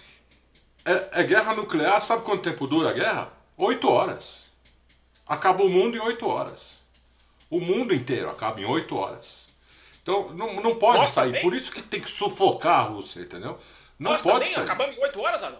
[0.85, 3.33] É, é, guerra nuclear, sabe quanto tempo dura a guerra?
[3.57, 4.51] Oito horas.
[5.27, 6.79] Acaba o mundo em oito horas.
[7.49, 9.49] O mundo inteiro acaba em oito horas.
[10.03, 11.29] Então não, não pode Nossa, sair.
[11.29, 11.43] Também?
[11.43, 13.59] Por isso que tem que sufocar a Rússia, entendeu?
[13.99, 14.65] Não Nós pode também sair.
[14.65, 15.59] Acabamos em oito horas, Adão?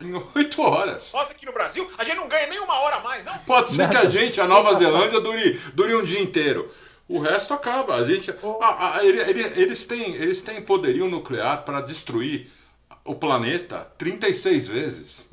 [0.00, 1.12] Em oito horas.
[1.12, 3.36] Nós aqui no Brasil, a gente não ganha nem uma hora a mais, não.
[3.38, 6.72] Pode ser que a gente, a Nova Zelândia, dure, dure um dia inteiro.
[7.08, 7.96] O resto acaba.
[7.96, 8.30] A gente,
[8.60, 12.50] a, a, eles, têm, eles têm poderio nuclear para destruir
[13.04, 15.28] o planeta 36 vezes.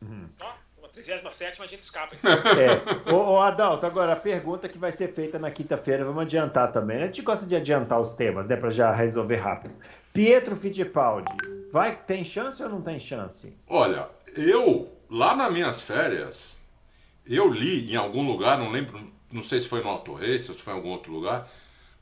[0.00, 0.28] Uhum.
[0.42, 2.16] Oh, 37 a gente escapa.
[2.24, 3.12] É.
[3.12, 6.98] Ô, ô, Adalto, agora a pergunta que vai ser feita na quinta-feira, vamos adiantar também.
[6.98, 7.04] Né?
[7.04, 8.56] A gente gosta de adiantar os temas, né?
[8.56, 9.74] Para já resolver rápido.
[10.12, 11.30] Pietro Fittipaldi,
[11.70, 13.54] vai, tem chance ou não tem chance?
[13.68, 16.58] Olha, eu, lá nas minhas férias,
[17.26, 20.56] eu li em algum lugar, não lembro, não sei se foi no Auto Race ou
[20.56, 21.48] se foi em algum outro lugar,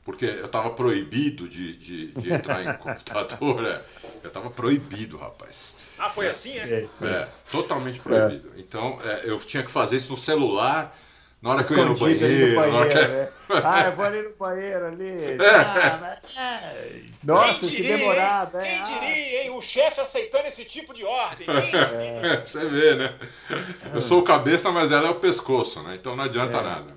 [0.03, 3.65] porque eu estava proibido de, de, de, entrar em computador.
[3.65, 3.83] É.
[4.23, 5.75] Eu estava proibido, rapaz.
[5.97, 6.87] Ah, foi assim, é?
[7.03, 8.51] É, totalmente proibido.
[8.55, 8.59] É.
[8.59, 10.97] Então, é, eu tinha que fazer isso no celular.
[11.41, 12.55] Na hora que eu ia no banheiro.
[12.55, 12.95] Banheiro que...
[12.95, 13.29] né?
[13.63, 15.41] Ah, eu vou ali no banheiro ali.
[15.41, 15.55] É.
[15.55, 16.37] Ah, mas...
[16.37, 17.01] É.
[17.23, 18.59] Nossa, diria, que demorado.
[18.59, 18.81] Quem é.
[18.81, 19.49] diria, hein?
[19.51, 21.47] O chefe aceitando esse tipo de ordem.
[21.49, 22.41] É.
[22.45, 23.15] Você vê, né?
[23.93, 25.95] Eu sou o cabeça, mas ela é o pescoço, né?
[25.95, 26.93] Então não adianta nada.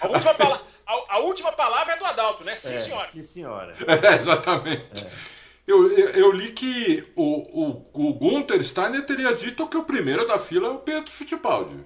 [0.00, 0.64] A última palavra.
[0.86, 2.54] A, a, última palavra é do Adalto, né?
[2.54, 3.06] Sim, é, senhora.
[3.08, 3.74] Sim, senhora.
[4.02, 5.06] É, exatamente.
[5.06, 5.10] É.
[5.66, 7.24] Eu, eu, eu, li que o,
[7.64, 11.76] o, o Gunther Steiner teria dito que o primeiro da fila é o Pedro Fittipaldi.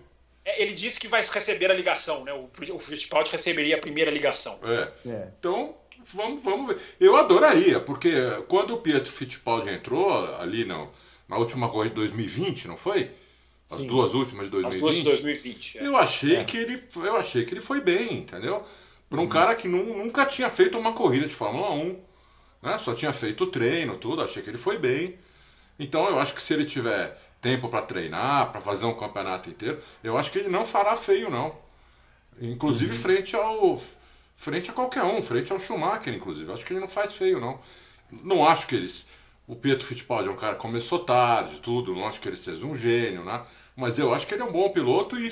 [0.46, 2.32] É, ele disse que vai receber a ligação, né?
[2.32, 4.60] O, o Fittipaldi receberia a primeira ligação.
[4.62, 4.92] É.
[5.04, 5.28] é.
[5.38, 5.76] Então,
[6.14, 6.80] vamos, vamos ver.
[7.00, 8.12] Eu adoraria, porque
[8.46, 10.88] quando o Pietro Fittipaldi entrou ali no,
[11.28, 13.10] na última corrida de 2020, não foi?
[13.68, 13.88] As Sim.
[13.88, 14.74] duas últimas de 2020.
[14.76, 15.78] As duas de 2020.
[15.78, 15.86] É.
[15.88, 16.44] Eu achei é.
[16.44, 18.64] que ele, eu achei que ele foi bem, entendeu?
[19.10, 19.28] Para um uhum.
[19.28, 22.00] cara que nunca tinha feito uma corrida de Fórmula 1,
[22.62, 22.78] né?
[22.78, 25.18] só tinha feito treino, tudo, achei que ele foi bem.
[25.76, 29.78] Então eu acho que se ele tiver tempo para treinar, para fazer um campeonato inteiro,
[30.02, 31.54] eu acho que ele não fará feio, não.
[32.40, 32.98] Inclusive uhum.
[32.98, 33.80] frente ao.
[34.34, 36.48] Frente a qualquer um, frente ao Schumacher, inclusive.
[36.48, 37.60] Eu acho que ele não faz feio, não.
[38.10, 39.06] Não acho que eles.
[39.46, 42.66] O Pietro Fittipaldi é um cara que começou tarde, tudo, não acho que ele seja
[42.66, 43.42] um gênio, né?
[43.76, 45.30] Mas eu acho que ele é um bom piloto e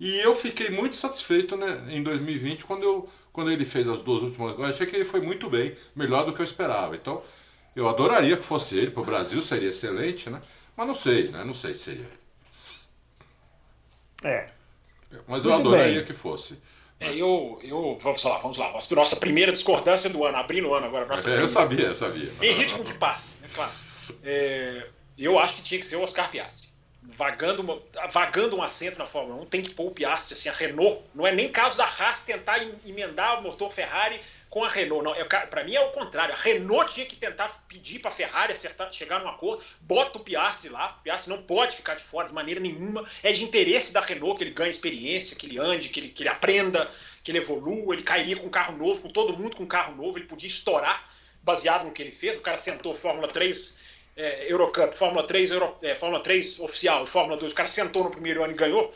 [0.00, 4.24] e eu fiquei muito satisfeito né, em 2020 quando, eu, quando ele fez as duas
[4.24, 4.58] últimas.
[4.58, 6.96] Eu achei que ele foi muito bem, melhor do que eu esperava.
[6.96, 7.22] Então,
[7.76, 10.40] eu adoraria que fosse ele, para o Brasil seria excelente, né?
[10.76, 11.44] Mas não sei, né?
[11.44, 12.04] Não sei se.
[14.24, 14.48] É.
[15.26, 16.04] Mas eu adoraria bem.
[16.04, 16.62] que fosse.
[16.98, 18.72] É, eu, eu, vamos lá, vamos lá.
[18.92, 21.04] Nossa primeira discordância do ano, abrindo o ano agora.
[21.04, 22.32] Nossa é, eu sabia, eu sabia.
[22.40, 23.72] Em ritmo de paz, é claro.
[24.22, 24.86] É,
[25.18, 26.68] eu acho que tinha que ser o Oscar Piastri.
[27.02, 31.02] Vagando, vagando um assento na Fórmula 1, tem que pôr o Piastri, assim, a Renault.
[31.12, 34.20] Não é nem caso da Haas tentar emendar o motor Ferrari
[34.52, 35.02] com a Renault.
[35.02, 36.34] Não, é, para mim é o contrário.
[36.34, 40.22] A Renault tinha que tentar pedir para a Ferrari acertar, chegar num acordo, bota o
[40.22, 40.98] Piastri lá.
[41.00, 43.08] O Piastri não pode ficar de fora de maneira nenhuma.
[43.22, 46.22] É de interesse da Renault que ele ganhe experiência, que ele ande, que ele, que
[46.22, 46.86] ele aprenda,
[47.24, 47.94] que ele evolua.
[47.94, 50.18] Ele cairia com um carro novo, com todo mundo com um carro novo.
[50.18, 51.10] Ele podia estourar
[51.42, 52.38] baseado no que ele fez.
[52.38, 53.78] O cara sentou Fórmula 3
[54.14, 58.10] é, Eurocup, Fórmula 3, Euro, é, Fórmula 3 oficial, Fórmula 2, o cara sentou no
[58.10, 58.94] primeiro ano e ganhou.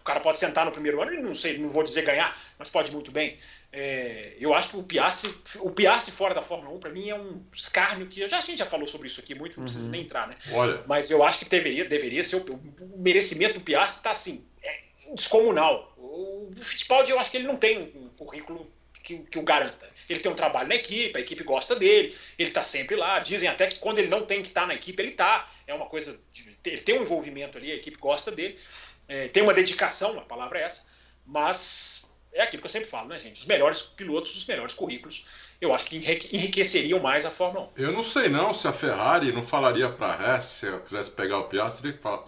[0.00, 2.70] O cara pode sentar no primeiro ano e não sei, não vou dizer ganhar, mas
[2.70, 3.38] pode muito bem.
[3.70, 7.14] É, eu acho que o Piastri, o Piastri fora da Fórmula 1, para mim, é
[7.14, 8.26] um escárnio que.
[8.26, 9.66] Já, a gente já falou sobre isso aqui muito, não uhum.
[9.66, 10.36] precisa nem entrar, né?
[10.52, 10.82] Olha.
[10.86, 12.36] Mas eu acho que deveria, deveria ser.
[12.36, 14.80] O, o merecimento do Piastri está assim, é
[15.14, 15.92] descomunal.
[15.98, 18.70] O, o Fittipaldi, eu acho que ele não tem um currículo
[19.02, 19.88] que, que o garanta.
[20.08, 23.18] Ele tem um trabalho na equipe, a equipe gosta dele, ele está sempre lá.
[23.18, 25.46] Dizem até que quando ele não tem que estar tá na equipe, ele está.
[25.66, 26.18] É uma coisa.
[26.32, 28.58] De, ele tem um envolvimento ali, a equipe gosta dele.
[29.06, 30.86] É, tem uma dedicação, a palavra é essa.
[31.26, 32.07] Mas
[32.38, 33.40] é aquilo que eu sempre falo, né, gente?
[33.40, 35.26] Os melhores pilotos, os melhores currículos,
[35.60, 37.82] eu acho que enriqueceriam mais a Fórmula 1.
[37.82, 41.10] Eu não sei não se a Ferrari não falaria para a Hess, se ela quisesse
[41.10, 42.24] pegar o Piastri, falar.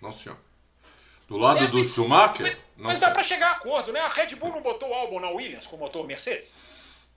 [0.00, 0.36] Não, senhor.
[1.26, 2.44] Do lado é, do mas, Schumacher?
[2.44, 4.00] Mas, mas dá para chegar a acordo, né?
[4.00, 6.54] A Red Bull não botou o Albon na Williams com o motor Mercedes?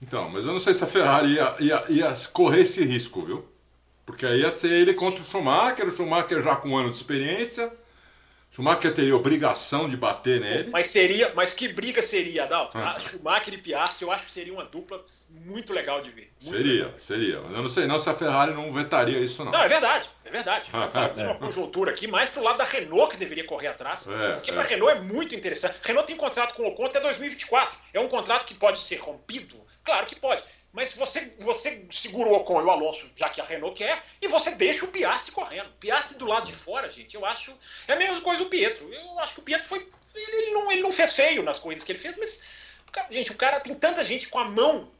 [0.02, 3.46] Então, mas eu não sei se a Ferrari ia, ia, ia correr esse risco, viu?
[4.06, 6.96] Porque aí ia ser ele contra o Schumacher, o Schumacher já com um ano de
[6.96, 7.70] experiência.
[8.50, 10.70] Schumacher teria obrigação de bater nele.
[10.70, 12.78] Mas seria, mas que briga seria, Adalto?
[12.78, 12.98] Ah.
[12.98, 15.04] Schumacher e Piastri, eu acho que seria uma dupla
[15.44, 16.32] muito legal de ver.
[16.38, 16.98] seria, legal.
[16.98, 17.40] seria.
[17.42, 19.52] Mas eu não sei não se a Ferrari não vetaria isso não.
[19.52, 20.70] Não, é verdade, é verdade.
[20.90, 24.06] Fazendo uma conjuntura aqui, mais pro lado da Renault que deveria correr atrás.
[24.08, 24.54] É, porque é.
[24.54, 25.78] para a Renault é muito interessante.
[25.82, 27.76] Renault tem contrato com o Ocon até 2024.
[27.92, 29.56] É um contrato que pode ser rompido?
[29.84, 30.42] Claro que pode
[30.76, 34.28] mas você, você segura o Ocon e o Alonso, já que a Renault quer, e
[34.28, 35.70] você deixa o Piastri correndo.
[35.80, 37.56] Piastri do lado de fora, gente, eu acho.
[37.88, 38.92] É a mesma coisa o Pietro.
[38.92, 39.88] Eu acho que o Pietro foi.
[40.14, 42.42] Ele, ele, não, ele não fez feio nas corridas que ele fez, mas.
[43.10, 44.90] Gente, o cara tem tanta gente com a mão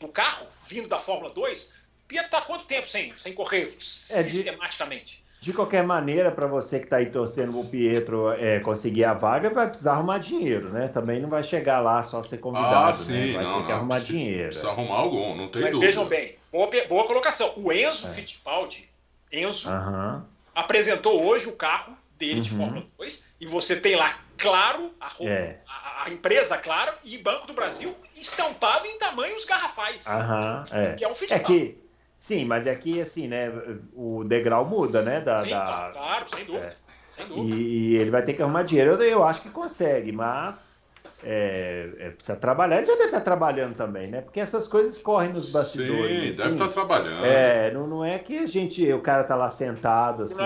[0.00, 1.66] no carro, vindo da Fórmula 2.
[1.66, 1.70] O
[2.08, 5.21] Pietro tá há quanto tempo sem, sem correr é, sistematicamente?
[5.42, 9.50] De qualquer maneira, para você que está aí torcendo o Pietro é, conseguir a vaga,
[9.50, 10.86] vai precisar arrumar dinheiro, né?
[10.86, 13.32] Também não vai chegar lá só ser convidado, ah, sim, né?
[13.32, 14.46] Vai não, ter que não, arrumar precisa, dinheiro.
[14.46, 15.90] Precisa arrumar algum, não tem Mas dúvida.
[15.90, 17.54] vejam bem, boa, boa colocação.
[17.56, 18.10] O Enzo é.
[18.10, 18.88] Fittipaldi,
[19.32, 20.22] Enzo, uhum.
[20.54, 22.42] apresentou hoje o carro dele uhum.
[22.42, 25.58] de Fórmula 2 e você tem lá claro a, roupa, é.
[25.66, 30.06] a, a, empresa claro e Banco do Brasil estampado em tamanhos garrafais.
[30.06, 30.78] Uhum.
[30.78, 30.94] É.
[30.94, 31.42] Que é um Fittipaldi.
[31.42, 31.81] É que
[32.22, 33.52] Sim, mas é que assim, né?
[33.96, 35.20] O degrau muda, né?
[35.20, 35.90] Da, Sim, da...
[35.92, 36.66] claro, sem dúvida.
[36.66, 36.74] É.
[37.10, 37.56] Sem dúvida.
[37.56, 38.92] E, e, ele vai ter que arrumar dinheiro.
[38.92, 40.86] Eu, eu acho que consegue, mas
[41.24, 42.76] é, é, precisa trabalhar.
[42.76, 44.20] Ele já deve estar trabalhando também, né?
[44.20, 45.96] Porque essas coisas correm nos bastidores.
[45.96, 46.36] Sim, assim.
[46.36, 47.26] deve estar trabalhando.
[47.26, 50.36] É, não, não é que a gente, o cara tá lá sentado, assim,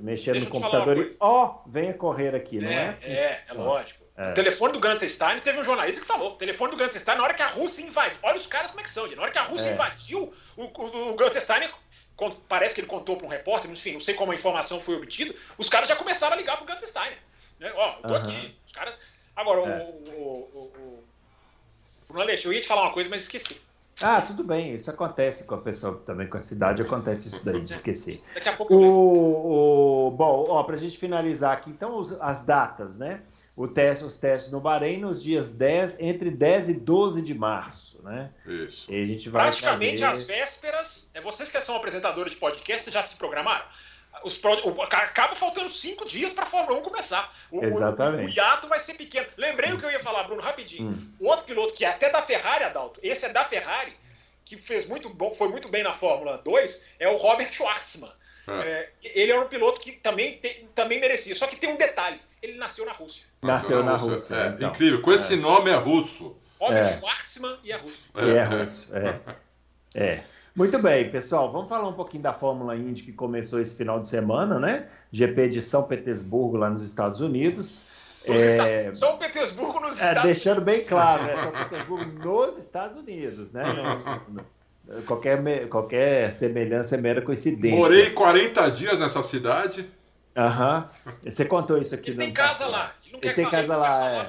[0.00, 3.06] mexendo no computador e, ó, oh, venha correr aqui, não é, é assim?
[3.06, 4.01] É, é lógico.
[4.16, 4.30] É.
[4.30, 6.32] O telefone do Gunter Stein, teve um jornalista que falou.
[6.32, 8.18] O telefone do Gunter Stein, na hora que a Rússia invadiu.
[8.22, 9.16] Olha os caras como é que são, gente.
[9.16, 9.72] Na hora que a Rússia é.
[9.72, 11.70] invadiu, o, o, o Gunter Stein,
[12.48, 15.34] parece que ele contou para um repórter, enfim, não sei como a informação foi obtida,
[15.56, 17.12] os caras já começaram a ligar pro Gunter Stein.
[17.58, 17.72] Né?
[17.74, 18.54] Ó, eu tô aqui.
[18.66, 18.96] Os caras.
[19.34, 19.82] Agora, é.
[19.82, 21.04] o, o, o,
[22.06, 23.58] Bruno Aleixo, eu ia te falar uma coisa, mas esqueci.
[24.00, 27.60] Ah, tudo bem, isso acontece com a pessoa também, com a cidade, acontece isso daí,
[27.60, 28.20] de esquecer.
[28.34, 33.22] Daqui a pouco o, o, Bom, ó, pra gente finalizar aqui, então, as datas, né?
[33.54, 38.02] O teste, os testes no Bahrein nos dias 10, entre 10 e 12 de março,
[38.02, 38.30] né?
[38.46, 38.90] Isso.
[38.90, 40.06] E a gente vai Praticamente fazer...
[40.06, 43.64] às vésperas, é, vocês que são apresentadores de podcast, já se programaram?
[44.24, 44.52] Os pro...
[44.68, 44.82] o...
[44.82, 47.34] Acaba faltando cinco dias para a Fórmula 1 começar.
[47.50, 48.30] O, Exatamente.
[48.30, 49.26] O, o, hiato vai ser pequeno.
[49.36, 49.76] Lembrei hum.
[49.76, 50.88] o que eu ia falar, Bruno, rapidinho.
[50.88, 51.12] Hum.
[51.20, 53.92] O outro piloto, que é até da Ferrari, Adalto, esse é da Ferrari,
[54.46, 58.12] que fez muito bom, foi muito bem na Fórmula 2, é o Robert Schwartzman.
[58.48, 58.52] É.
[58.52, 60.66] É, ele era um piloto que também, te...
[60.74, 61.34] também merecia.
[61.34, 63.24] Só que tem um detalhe: ele nasceu na Rússia.
[63.42, 64.34] Nasceu na Rússia.
[64.34, 64.70] É, então.
[64.70, 65.02] incrível.
[65.02, 65.36] Com esse é.
[65.36, 66.36] nome é russo.
[66.60, 66.92] Robert é.
[66.92, 67.98] Schwartzman e é russo.
[68.14, 69.20] E é russo, é.
[69.94, 70.24] é.
[70.54, 71.50] Muito bem, pessoal.
[71.50, 74.86] Vamos falar um pouquinho da Fórmula Indy que começou esse final de semana, né?
[75.10, 77.82] GP de São Petersburgo, lá nos Estados Unidos.
[78.24, 78.92] É...
[78.94, 81.34] São Petersburgo nos é, Estados Deixando bem claro, né?
[81.42, 83.64] São Petersburgo nos Estados Unidos, né?
[85.06, 87.76] qualquer, qualquer semelhança é mera coincidência.
[87.76, 89.88] Morei 40 dias nessa cidade.
[90.36, 90.88] Aham.
[91.24, 92.10] Você contou isso aqui.
[92.10, 92.94] Ele tem casa lá.
[93.12, 94.28] Ele, ele tem casa lá, é.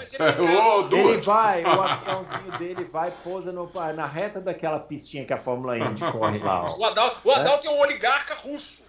[0.91, 5.38] Ele, ele vai, o aviãozinho dele vai, pousa no, na reta daquela pistinha que a
[5.38, 6.65] Fórmula Indy corre lá.
[6.65, 6.77] Ó.
[6.77, 7.71] O Adalto, o Adalto é?
[7.71, 8.84] é um oligarca russo.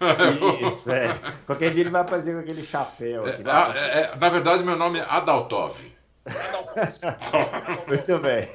[0.69, 1.17] Isso, é.
[1.45, 3.25] Qualquer dia ele vai fazer com aquele chapéu.
[3.25, 5.79] Aqui, é, é, é, na verdade, meu nome é Adaltov.
[7.87, 8.47] Muito bem.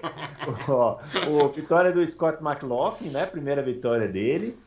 [0.68, 3.24] Ó, o vitória do Scott McLaughlin, né?
[3.26, 4.58] Primeira vitória dele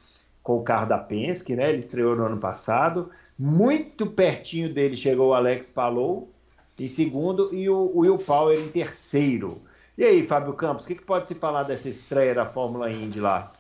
[0.42, 1.70] com o carro da Penske, né?
[1.70, 3.12] Ele estreou no ano passado.
[3.38, 6.33] Muito pertinho dele chegou o Alex Palou
[6.78, 9.62] em segundo e o Will Power em terceiro.
[9.98, 13.20] E aí, Fábio Campos, o que, que pode se falar dessa estreia da Fórmula Indy
[13.20, 13.54] lá?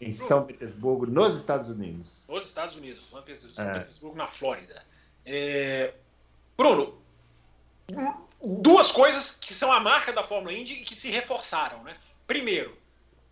[0.00, 2.24] Em São Petersburgo, nos Estados Unidos.
[2.28, 3.20] Nos Estados Unidos, São
[3.64, 3.72] é.
[3.72, 4.82] Petersburgo, na Flórida.
[5.24, 5.94] É...
[6.56, 6.94] Bruno,
[8.42, 11.82] duas coisas que são a marca da Fórmula Indy e que se reforçaram.
[11.82, 11.96] Né?
[12.26, 12.76] Primeiro,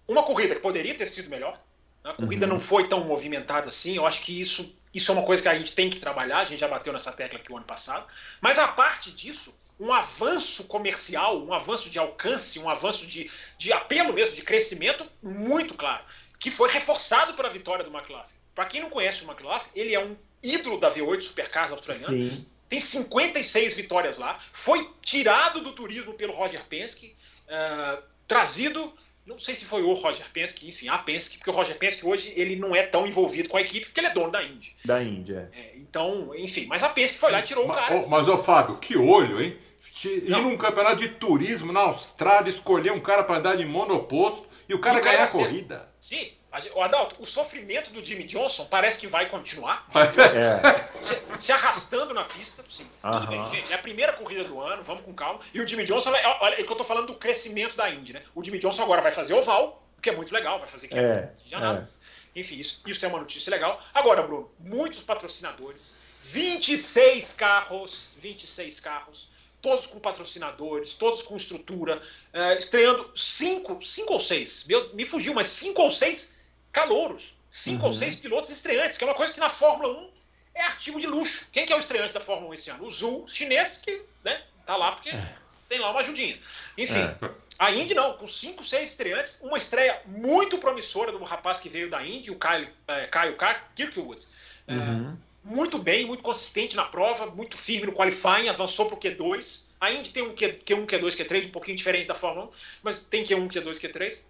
[0.06, 1.58] uma corrida que poderia ter sido melhor.
[2.04, 2.10] Né?
[2.10, 2.54] A corrida uhum.
[2.54, 3.96] não foi tão movimentada assim.
[3.96, 6.38] Eu acho que isso, isso é uma coisa que a gente tem que trabalhar.
[6.38, 8.06] A gente já bateu nessa tecla aqui o ano passado.
[8.40, 13.72] Mas a parte disso, um avanço comercial, um avanço de alcance, um avanço de, de
[13.72, 16.04] apelo mesmo, de crescimento muito claro,
[16.38, 18.28] que foi reforçado pela vitória do McLaughlin.
[18.54, 22.16] Para quem não conhece o McLaughlin, ele é um ídolo da V8 Supercars australiana.
[22.16, 27.14] Sim tem 56 vitórias lá, foi tirado do turismo pelo Roger Penske,
[27.46, 28.94] uh, trazido,
[29.24, 32.32] não sei se foi o Roger Penske, enfim, a Penske, porque o Roger Penske hoje
[32.34, 34.74] ele não é tão envolvido com a equipe, porque ele é dono da Indy.
[34.84, 35.48] Da Indy, é.
[35.52, 38.06] é então, enfim, mas a Penske foi lá e tirou mas, o cara.
[38.08, 39.56] Mas, ô Fábio, que olho, hein?
[40.04, 44.74] Ir num campeonato de turismo na Austrália, escolher um cara para andar de monoposto e
[44.74, 45.88] o cara e ganhar a corrida.
[46.00, 46.32] Sim,
[46.74, 49.86] o Adalto, o sofrimento do Jimmy Johnson parece que vai continuar.
[50.32, 50.88] É.
[50.94, 52.62] Se, se, arrastando na pista.
[52.70, 53.72] Sim, tudo bem, gente.
[53.72, 55.40] É a primeira corrida do ano, vamos com calma.
[55.52, 58.22] E o Jimmy Johnson, olha, é que eu tô falando do crescimento da Indy, né?
[58.34, 60.98] O Jimmy Johnson agora vai fazer oval, o que é muito legal, vai fazer que
[60.98, 61.86] é, de é.
[62.34, 63.80] Enfim, isso, isso é uma notícia legal.
[63.92, 69.32] Agora, Bruno, muitos patrocinadores, 26 carros, 26 carros
[69.62, 72.02] todos com patrocinadores, todos com estrutura,
[72.34, 76.31] uh, estreando cinco, cinco ou seis, meu, me fugiu, mas cinco ou seis
[76.72, 77.88] calouros, cinco uhum.
[77.88, 80.10] ou seis pilotos estreantes, que é uma coisa que na Fórmula 1
[80.54, 81.46] é artigo de luxo.
[81.52, 82.86] Quem que é o estreante da Fórmula 1 esse ano?
[82.86, 85.34] O Zul, chinês, que né, tá lá porque é.
[85.68, 86.38] tem lá uma ajudinha.
[86.76, 87.30] Enfim, é.
[87.58, 91.90] a Indy não, com cinco, seis estreantes, uma estreia muito promissora do rapaz que veio
[91.90, 93.36] da Indy, o Kyle, é, Kyle
[93.74, 94.26] Kirkwood.
[94.66, 95.16] É, uhum.
[95.44, 99.62] muito bem, muito consistente na prova, muito firme no qualifying, avançou para o Q2.
[99.80, 102.50] A Indy tem um Q, Q1, Q2, Q3, um pouquinho diferente da Fórmula 1,
[102.82, 104.24] mas tem Q1, Q2, Q3.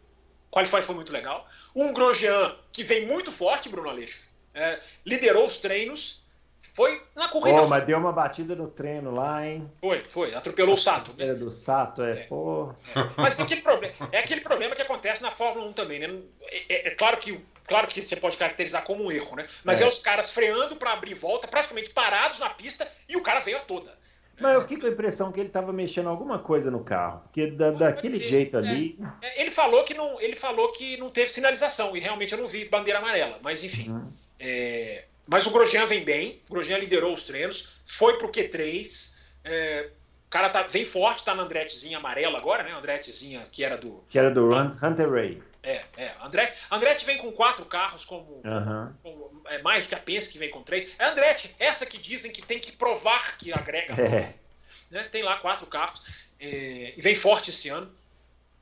[0.53, 1.49] Qualify foi muito legal.
[1.75, 4.31] Um Grosjean que vem muito forte, Bruno Aleixo.
[4.55, 6.21] É, liderou os treinos.
[6.75, 7.63] Foi na corrida.
[7.63, 9.71] Oh, mas deu uma batida no treino lá, hein?
[9.81, 10.35] Foi, foi.
[10.35, 11.13] Atropelou o Sato.
[11.17, 11.35] Né?
[11.35, 12.13] do Sato, é.
[12.13, 12.75] é, pô.
[12.95, 13.11] é.
[13.17, 16.19] Mas aquele problema, é aquele problema que acontece na Fórmula 1 também, né?
[16.43, 19.47] É, é, é claro, que, claro que você pode caracterizar como um erro, né?
[19.65, 23.23] Mas é, é os caras freando para abrir volta, praticamente parados na pista, e o
[23.23, 24.02] cara veio a toda.
[24.41, 27.49] Mas eu fiquei com a impressão que ele estava mexendo alguma coisa no carro, porque
[27.49, 28.99] da, daquele jeito ali.
[29.21, 32.39] É, é, ele falou que não, ele falou que não teve sinalização e realmente eu
[32.39, 33.39] não vi bandeira amarela.
[33.43, 34.11] Mas enfim, uhum.
[34.41, 39.13] é, mas o Grosjean vem bem, o Grosjean liderou os treinos, foi pro Q3.
[39.45, 39.91] É,
[40.27, 42.73] o cara tá, vem forte, está na Andrettezinha amarela agora, né?
[42.73, 44.03] Andrettezinha que era do.
[44.09, 45.43] Que era do Hunter Ray.
[45.63, 46.13] É, é.
[46.21, 48.93] Andretti, Andretti vem com quatro carros, como, uhum.
[49.03, 50.91] como é, mais do que a Penske que vem com três.
[50.99, 53.95] É Andretti, essa que dizem que tem que provar que agrega.
[53.95, 54.35] É.
[54.91, 55.09] Né?
[55.11, 56.03] Tem lá quatro carros.
[56.39, 57.91] É, e vem forte esse ano.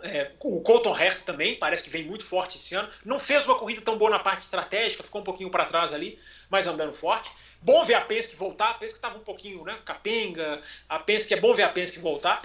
[0.02, 2.88] É, o Colton Herta também parece que vem muito forte esse ano.
[3.04, 6.18] Não fez uma corrida tão boa na parte estratégica, ficou um pouquinho para trás ali,
[6.48, 7.30] mas andando forte.
[7.60, 8.70] Bom ver a Penske voltar.
[8.70, 10.62] A Penske estava um pouquinho né, capenga.
[10.88, 12.42] A Penske é bom ver a Penske voltar.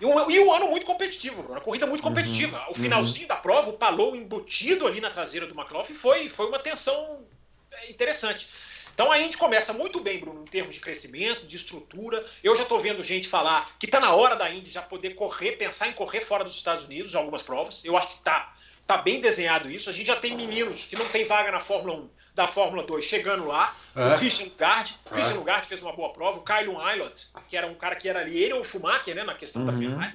[0.00, 2.10] E um, e um ano muito competitivo, uma corrida muito uhum.
[2.10, 2.58] competitiva.
[2.58, 3.28] Uhum, o finalzinho uhum.
[3.28, 7.24] da prova, o Palou embutido ali na traseira do McLaughlin foi, foi uma tensão
[7.72, 8.48] é, interessante.
[8.94, 12.26] Então a Indy começa muito bem, Bruno, em termos de crescimento, de estrutura.
[12.42, 15.52] Eu já estou vendo gente falar que está na hora da Indy já poder correr,
[15.52, 17.84] pensar em correr fora dos Estados Unidos, em algumas provas.
[17.84, 18.52] Eu acho que está
[18.86, 19.88] tá bem desenhado isso.
[19.88, 23.04] A gente já tem meninos que não tem vaga na Fórmula 1 da Fórmula 2
[23.04, 23.74] chegando lá.
[23.94, 24.14] É.
[24.14, 25.44] O Christian Gard, o Christian é.
[25.44, 26.38] Gard fez uma boa prova.
[26.38, 29.24] O Kyle Eilert, que era um cara que era ali, ele ou o Schumacher, né,
[29.24, 29.66] na questão uhum.
[29.66, 30.14] da Ferrari.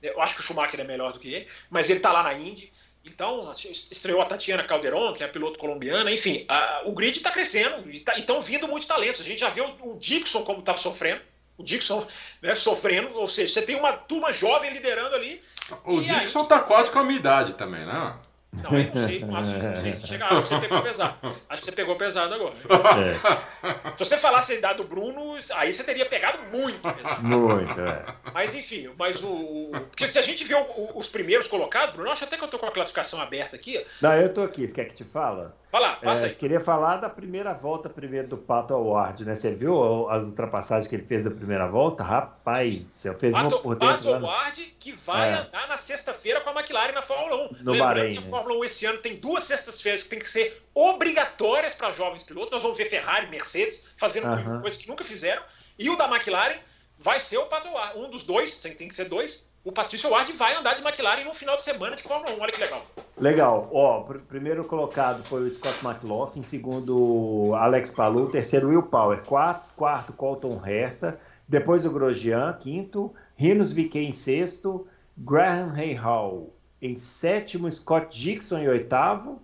[0.00, 2.34] Eu acho que o Schumacher é melhor do que ele, mas ele está lá na
[2.34, 2.72] Indy.
[3.04, 6.10] Então, estreou a Tatiana Calderon, que é a piloto colombiana.
[6.10, 9.20] Enfim, a, o grid está crescendo e tá, estão vindo muitos talentos.
[9.20, 11.20] A gente já viu o Dixon como está sofrendo.
[11.56, 12.06] O Dixon
[12.42, 15.42] né, sofrendo, ou seja, você tem uma turma jovem liderando ali.
[15.84, 18.16] O Dixon está quase com a minha idade também, né?
[18.52, 20.32] Não, eu não sei, mas não sei se chegar.
[20.32, 21.14] Acho que você pegou pesado.
[21.48, 22.54] Acho que você pegou pesado agora.
[22.96, 23.90] É.
[23.96, 27.22] Se você falasse a idade do Bruno, aí você teria pegado muito pesado.
[27.22, 28.04] Muito, é.
[28.32, 29.70] Mas enfim, mas o.
[29.90, 30.54] Porque se a gente vê
[30.94, 33.84] os primeiros colocados, Bruno, eu acho até que eu tô com a classificação aberta aqui.
[34.00, 34.66] Não, eu tô aqui.
[34.66, 35.54] Você quer que te fala?
[35.70, 36.34] Vai lá, passa é, aí.
[36.34, 39.34] Queria falar da primeira volta primeiro do Pato Award, né?
[39.34, 42.02] Você viu as ultrapassagens que ele fez da primeira volta?
[42.02, 43.94] Rapaz, você fez Pato, uma por dentro.
[43.96, 45.34] Pato Award que vai é.
[45.34, 47.62] andar na sexta-feira com a McLaren na Fórmula 1.
[47.62, 48.22] No Lembrando Bahrein.
[48.46, 52.52] Fórmula 1 esse ano tem duas sextas-feiras que tem que ser obrigatórias para jovens pilotos.
[52.52, 54.60] Nós vamos ver Ferrari, Mercedes fazendo uh -huh.
[54.60, 55.42] coisas que nunca fizeram.
[55.76, 56.58] E o da McLaren
[56.98, 57.68] vai ser o Pato.
[57.96, 59.44] Um dos dois, tem que ser dois.
[59.64, 62.40] O Patrício Ward vai andar de McLaren no final de semana de Fórmula 1.
[62.40, 62.86] Olha que legal.
[63.18, 63.68] Legal.
[63.72, 69.74] Ó, pr primeiro colocado foi o Scott McLaughlin, segundo Alex Palou, terceiro Will Power, quarto,
[69.74, 71.18] quarto Colton Herta,
[71.48, 74.86] depois o Grosjean, quinto, Rinos Viquet em sexto,
[75.16, 76.55] Graham Hall
[76.86, 79.42] em sétimo, Scott Dixon em oitavo,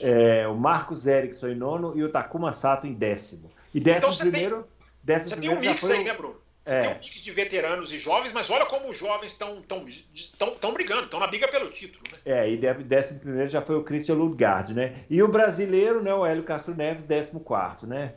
[0.00, 3.50] é, o Marcos Erickson em nono e o Takuma Sato em décimo.
[3.74, 4.56] E décimo então, primeiro.
[4.56, 4.64] Tem,
[5.04, 6.36] décimo você primeiro tem um mix aí, né, Bruno?
[6.64, 6.82] Você é.
[6.82, 9.86] tem um mix de veteranos e jovens, mas olha como os jovens estão tão,
[10.36, 12.04] tão, tão brigando, estão na briga pelo título.
[12.12, 12.18] Né?
[12.24, 15.04] É, e décimo primeiro já foi o Christian Ludgard, né?
[15.08, 18.14] E o brasileiro, né, o Hélio Castro Neves, décimo quarto, né?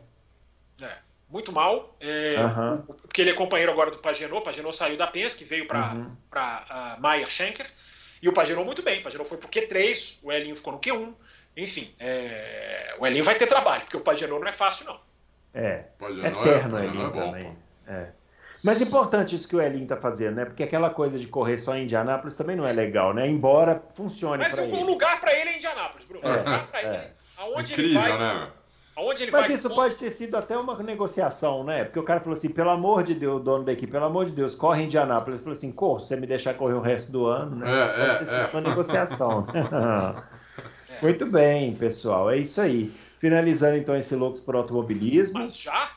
[0.82, 0.98] É,
[1.30, 2.82] muito mal, é, uhum.
[2.82, 6.18] porque ele é companheiro agora do Pagenot, o Pagenot saiu da Penske, veio para uhum.
[6.36, 7.70] uh, Meyer Schenker,
[8.22, 11.14] e o Pagenot muito bem, o Pagenot foi pro Q3, o Elinho ficou no Q1,
[11.58, 15.00] enfim, é, o Elinho vai ter trabalho, porque o Pagenot não é fácil, não.
[15.54, 17.58] É, Pagenot é eterno é, Elinho é também.
[17.88, 18.08] É.
[18.64, 20.46] Mas importante isso que o Elinho tá fazendo, né?
[20.46, 23.28] Porque aquela coisa de correr só em Indianápolis também não é legal, né?
[23.28, 24.72] Embora funcione para ele.
[24.72, 26.28] Mas o lugar para ele é Indianápolis, Bruno.
[26.28, 26.96] É, lugar pra ele.
[26.96, 27.12] É.
[27.38, 28.52] Aonde Incrível, ele vai, né?
[29.02, 31.86] Aonde ele Mas vai, isso pode ter sido até uma negociação, né?
[31.86, 34.26] Porque o cara falou assim, pelo amor de Deus, o dono da equipe, pelo amor
[34.26, 35.40] de Deus, corre em Indianápolis.
[35.40, 37.68] Ele falou assim, corro, se você me deixar correr o resto do ano, né?
[37.68, 38.50] É, pode é, ter sido é.
[38.54, 39.48] uma negociação.
[41.02, 42.94] Muito bem, pessoal, é isso aí.
[43.18, 45.40] Finalizando então esse Loucos por Automobilismo.
[45.40, 45.90] Mas já?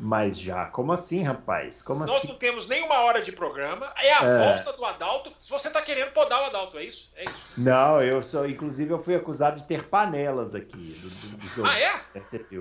[0.00, 1.82] Mas já, como assim, rapaz?
[1.82, 2.28] Como Nós assim?
[2.28, 3.92] não temos nem uma hora de programa.
[3.96, 4.38] É a é.
[4.38, 5.32] volta do Adalto.
[5.40, 7.10] Se você está querendo podar o Adalto, é isso?
[7.16, 7.42] É isso?
[7.56, 8.48] Não, eu sou.
[8.48, 10.76] Inclusive, eu fui acusado de ter panelas aqui.
[10.76, 12.00] Do, do, do ah, é?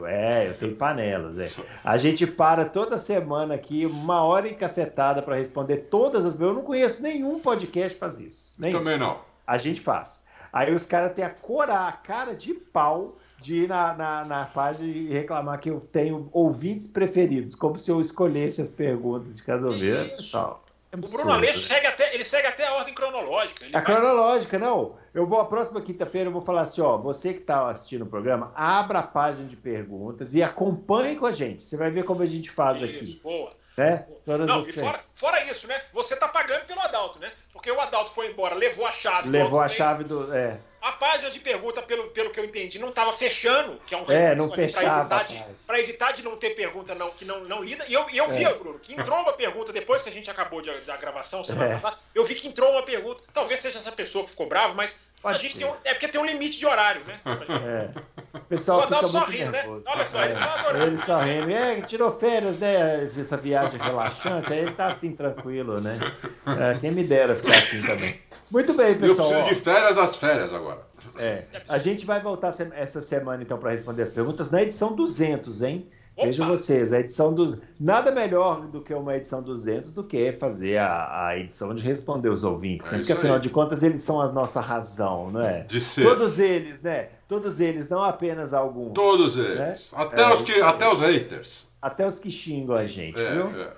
[0.08, 1.38] É, eu tenho panelas.
[1.38, 1.50] É.
[1.84, 6.40] A gente para toda semana aqui, uma hora encacetada para responder todas as.
[6.40, 8.54] Eu não conheço nenhum podcast que faz isso.
[8.58, 8.80] Nenhum.
[8.80, 9.22] Também não.
[9.46, 10.26] A gente faz.
[10.52, 14.46] Aí os caras têm a corar, a cara de pau de ir na, na, na,
[14.46, 19.44] página e reclamar que eu tenho ouvintes preferidos, como se eu escolhesse as perguntas de
[19.44, 20.32] cada vez.
[20.34, 23.66] É o Bruno Aleixo segue até, ele segue até a ordem cronológica.
[23.66, 23.82] a vai...
[23.84, 24.96] cronológica, não.
[25.14, 28.08] Eu vou, a próxima quinta-feira, eu vou falar assim, ó, você que está assistindo o
[28.08, 31.64] programa, abra a página de perguntas e acompanhe com a gente.
[31.64, 33.22] Você vai ver como a gente faz isso, aqui.
[33.24, 33.50] Boa.
[33.78, 34.08] Né?
[34.26, 35.80] não, e fora, fora, isso, né?
[35.94, 37.32] Você tá pagando pelo Adalto, né?
[37.54, 39.30] Porque o Adalto foi embora, levou a chave.
[39.30, 40.34] Levou a chave do.
[40.34, 40.58] É.
[40.82, 44.06] A página de pergunta, pelo, pelo que eu entendi, não estava fechando, que é um
[44.12, 45.26] é, não fechava.
[45.66, 47.84] Para evitar, de não ter pergunta não, que não, não lida.
[47.88, 48.28] E eu, eu é.
[48.28, 51.72] vi, Bruno, que entrou uma pergunta depois que a gente acabou de, da gravação, semana
[51.72, 51.74] é.
[51.74, 51.98] passada.
[52.14, 53.24] Eu vi que entrou uma pergunta.
[53.34, 56.08] Talvez seja essa pessoa que ficou brava, mas Pode a gente tem um, é porque
[56.08, 57.20] tem um limite de horário, né?
[57.66, 58.38] É.
[58.38, 59.84] O pessoal o fica muito rindo, nervoso.
[59.84, 59.92] né?
[59.92, 60.60] Olha só, ele só é.
[60.60, 60.86] adorando.
[60.86, 61.52] Ele só rindo.
[61.52, 63.10] É, tirou férias, né?
[63.18, 65.98] Essa viagem relaxante, aí ele tá assim, tranquilo, né?
[66.46, 68.20] É, quem me dera ficar assim também.
[68.52, 69.32] Muito bem, pessoal.
[69.32, 70.82] Eu preciso de férias das férias agora.
[71.18, 71.46] É.
[71.68, 75.90] A gente vai voltar essa semana, então, para responder as perguntas na edição 200, hein?
[76.26, 77.62] Vejam vocês, a edição do.
[77.80, 82.30] Nada melhor do que uma edição 200 do que fazer a, a edição de responder
[82.30, 82.96] os ouvintes, né?
[82.96, 83.42] é Porque afinal aí.
[83.42, 85.62] de contas eles são a nossa razão, não é?
[85.62, 86.04] De ser.
[86.04, 87.10] Todos eles, né?
[87.28, 88.94] Todos eles, não apenas alguns.
[88.94, 89.44] Todos né?
[89.44, 89.92] eles.
[89.92, 90.00] Né?
[90.02, 91.68] Até, é, os que, até os haters.
[91.80, 93.62] Até os que xingam a gente, é, viu?
[93.62, 93.74] É.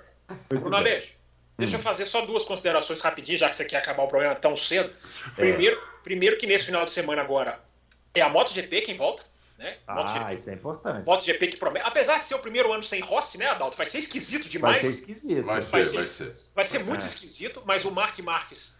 [0.48, 1.12] Bruno Aleixo,
[1.58, 4.56] deixa eu fazer só duas considerações rapidinho, já que você quer acabar o programa tão
[4.56, 4.90] cedo.
[5.36, 5.40] É.
[5.40, 7.60] Primeiro, primeiro que nesse final de semana agora
[8.14, 9.29] é a MotoGP quem volta.
[9.60, 9.76] Né?
[9.86, 11.04] Ah, MotoGP, isso é importante.
[11.04, 11.86] MotoGP que promete.
[11.86, 13.76] Apesar de ser o primeiro ano sem Rossi, né, Adalto?
[13.76, 14.80] Vai ser esquisito demais.
[14.80, 15.44] Vai ser esquisito.
[15.44, 15.96] Vai ser, vai ser.
[15.96, 18.74] Vai ser, vai ser muito esquisito, mas o Mark Marques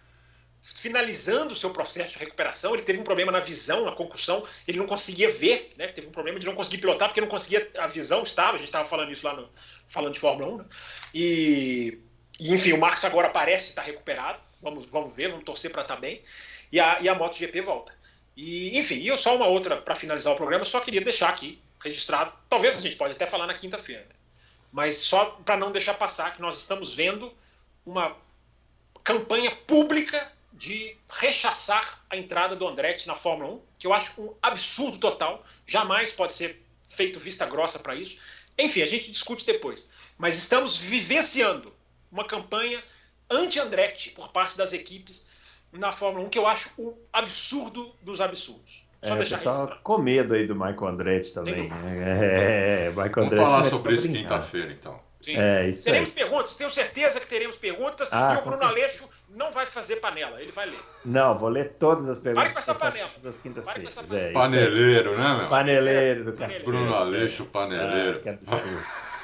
[0.63, 4.79] finalizando o seu processo de recuperação, ele teve um problema na visão, na concussão, ele
[4.79, 5.89] não conseguia ver, né?
[5.89, 8.69] Teve um problema de não conseguir pilotar porque não conseguia, a visão estava, a gente
[8.69, 9.49] estava falando isso lá no,
[9.87, 10.65] falando de Fórmula 1, né?
[11.15, 11.99] e,
[12.39, 15.95] e, enfim, o Marcos agora parece estar recuperado, vamos, vamos ver, vamos torcer para estar
[15.95, 16.23] tá bem,
[16.71, 18.00] e a, e a MotoGP volta.
[18.37, 22.33] E, enfim, eu só uma outra para finalizar o programa, só queria deixar aqui registrado.
[22.49, 24.15] Talvez a gente pode até falar na quinta-feira, né?
[24.73, 27.33] mas só para não deixar passar que nós estamos vendo
[27.85, 28.17] uma
[29.03, 34.35] campanha pública de rechaçar a entrada do Andretti na Fórmula 1, que eu acho um
[34.43, 35.45] absurdo total.
[35.67, 38.19] Jamais pode ser feito vista grossa para isso.
[38.59, 39.89] Enfim, a gente discute depois.
[40.19, 41.73] Mas estamos vivenciando
[42.13, 42.83] uma campanha
[43.31, 45.25] anti-Andretti por parte das equipes
[45.73, 48.85] na Fórmula 1 que eu acho o absurdo dos absurdos.
[49.03, 51.69] Só é, deixar pessoal com medo aí do Michael Andretti também.
[51.69, 52.87] Né?
[52.87, 55.01] É, Michael Vamos Andretti falar sobre isso quinta-feira, então.
[55.21, 55.37] Sim.
[55.37, 56.15] É, isso teremos aí.
[56.15, 58.09] perguntas, tenho certeza que teremos perguntas.
[58.11, 60.81] Ah, e o Bruno Aleixo não vai fazer panela, ele vai ler.
[61.05, 62.45] Não, vou ler todas as perguntas.
[62.45, 63.11] Pare com essa panela.
[63.25, 64.13] As quintas-feiras.
[64.13, 65.49] É, Paneleiro, né, meu?
[65.49, 66.65] Paneleiro do cacete.
[66.65, 68.19] Bruno Aleixo, paneleiro.
[68.19, 68.83] Ah, que absurdo.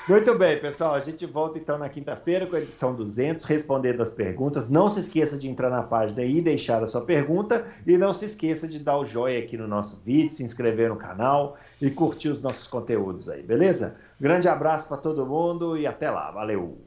[0.09, 0.95] Muito bem, pessoal.
[0.95, 4.71] A gente volta então na quinta-feira com a edição 200, respondendo as perguntas.
[4.71, 7.67] Não se esqueça de entrar na página e deixar a sua pergunta.
[7.85, 10.97] E não se esqueça de dar o joinha aqui no nosso vídeo, se inscrever no
[10.97, 13.97] canal e curtir os nossos conteúdos aí, beleza?
[14.21, 16.31] Grande abraço para todo mundo e até lá.
[16.31, 16.86] Valeu!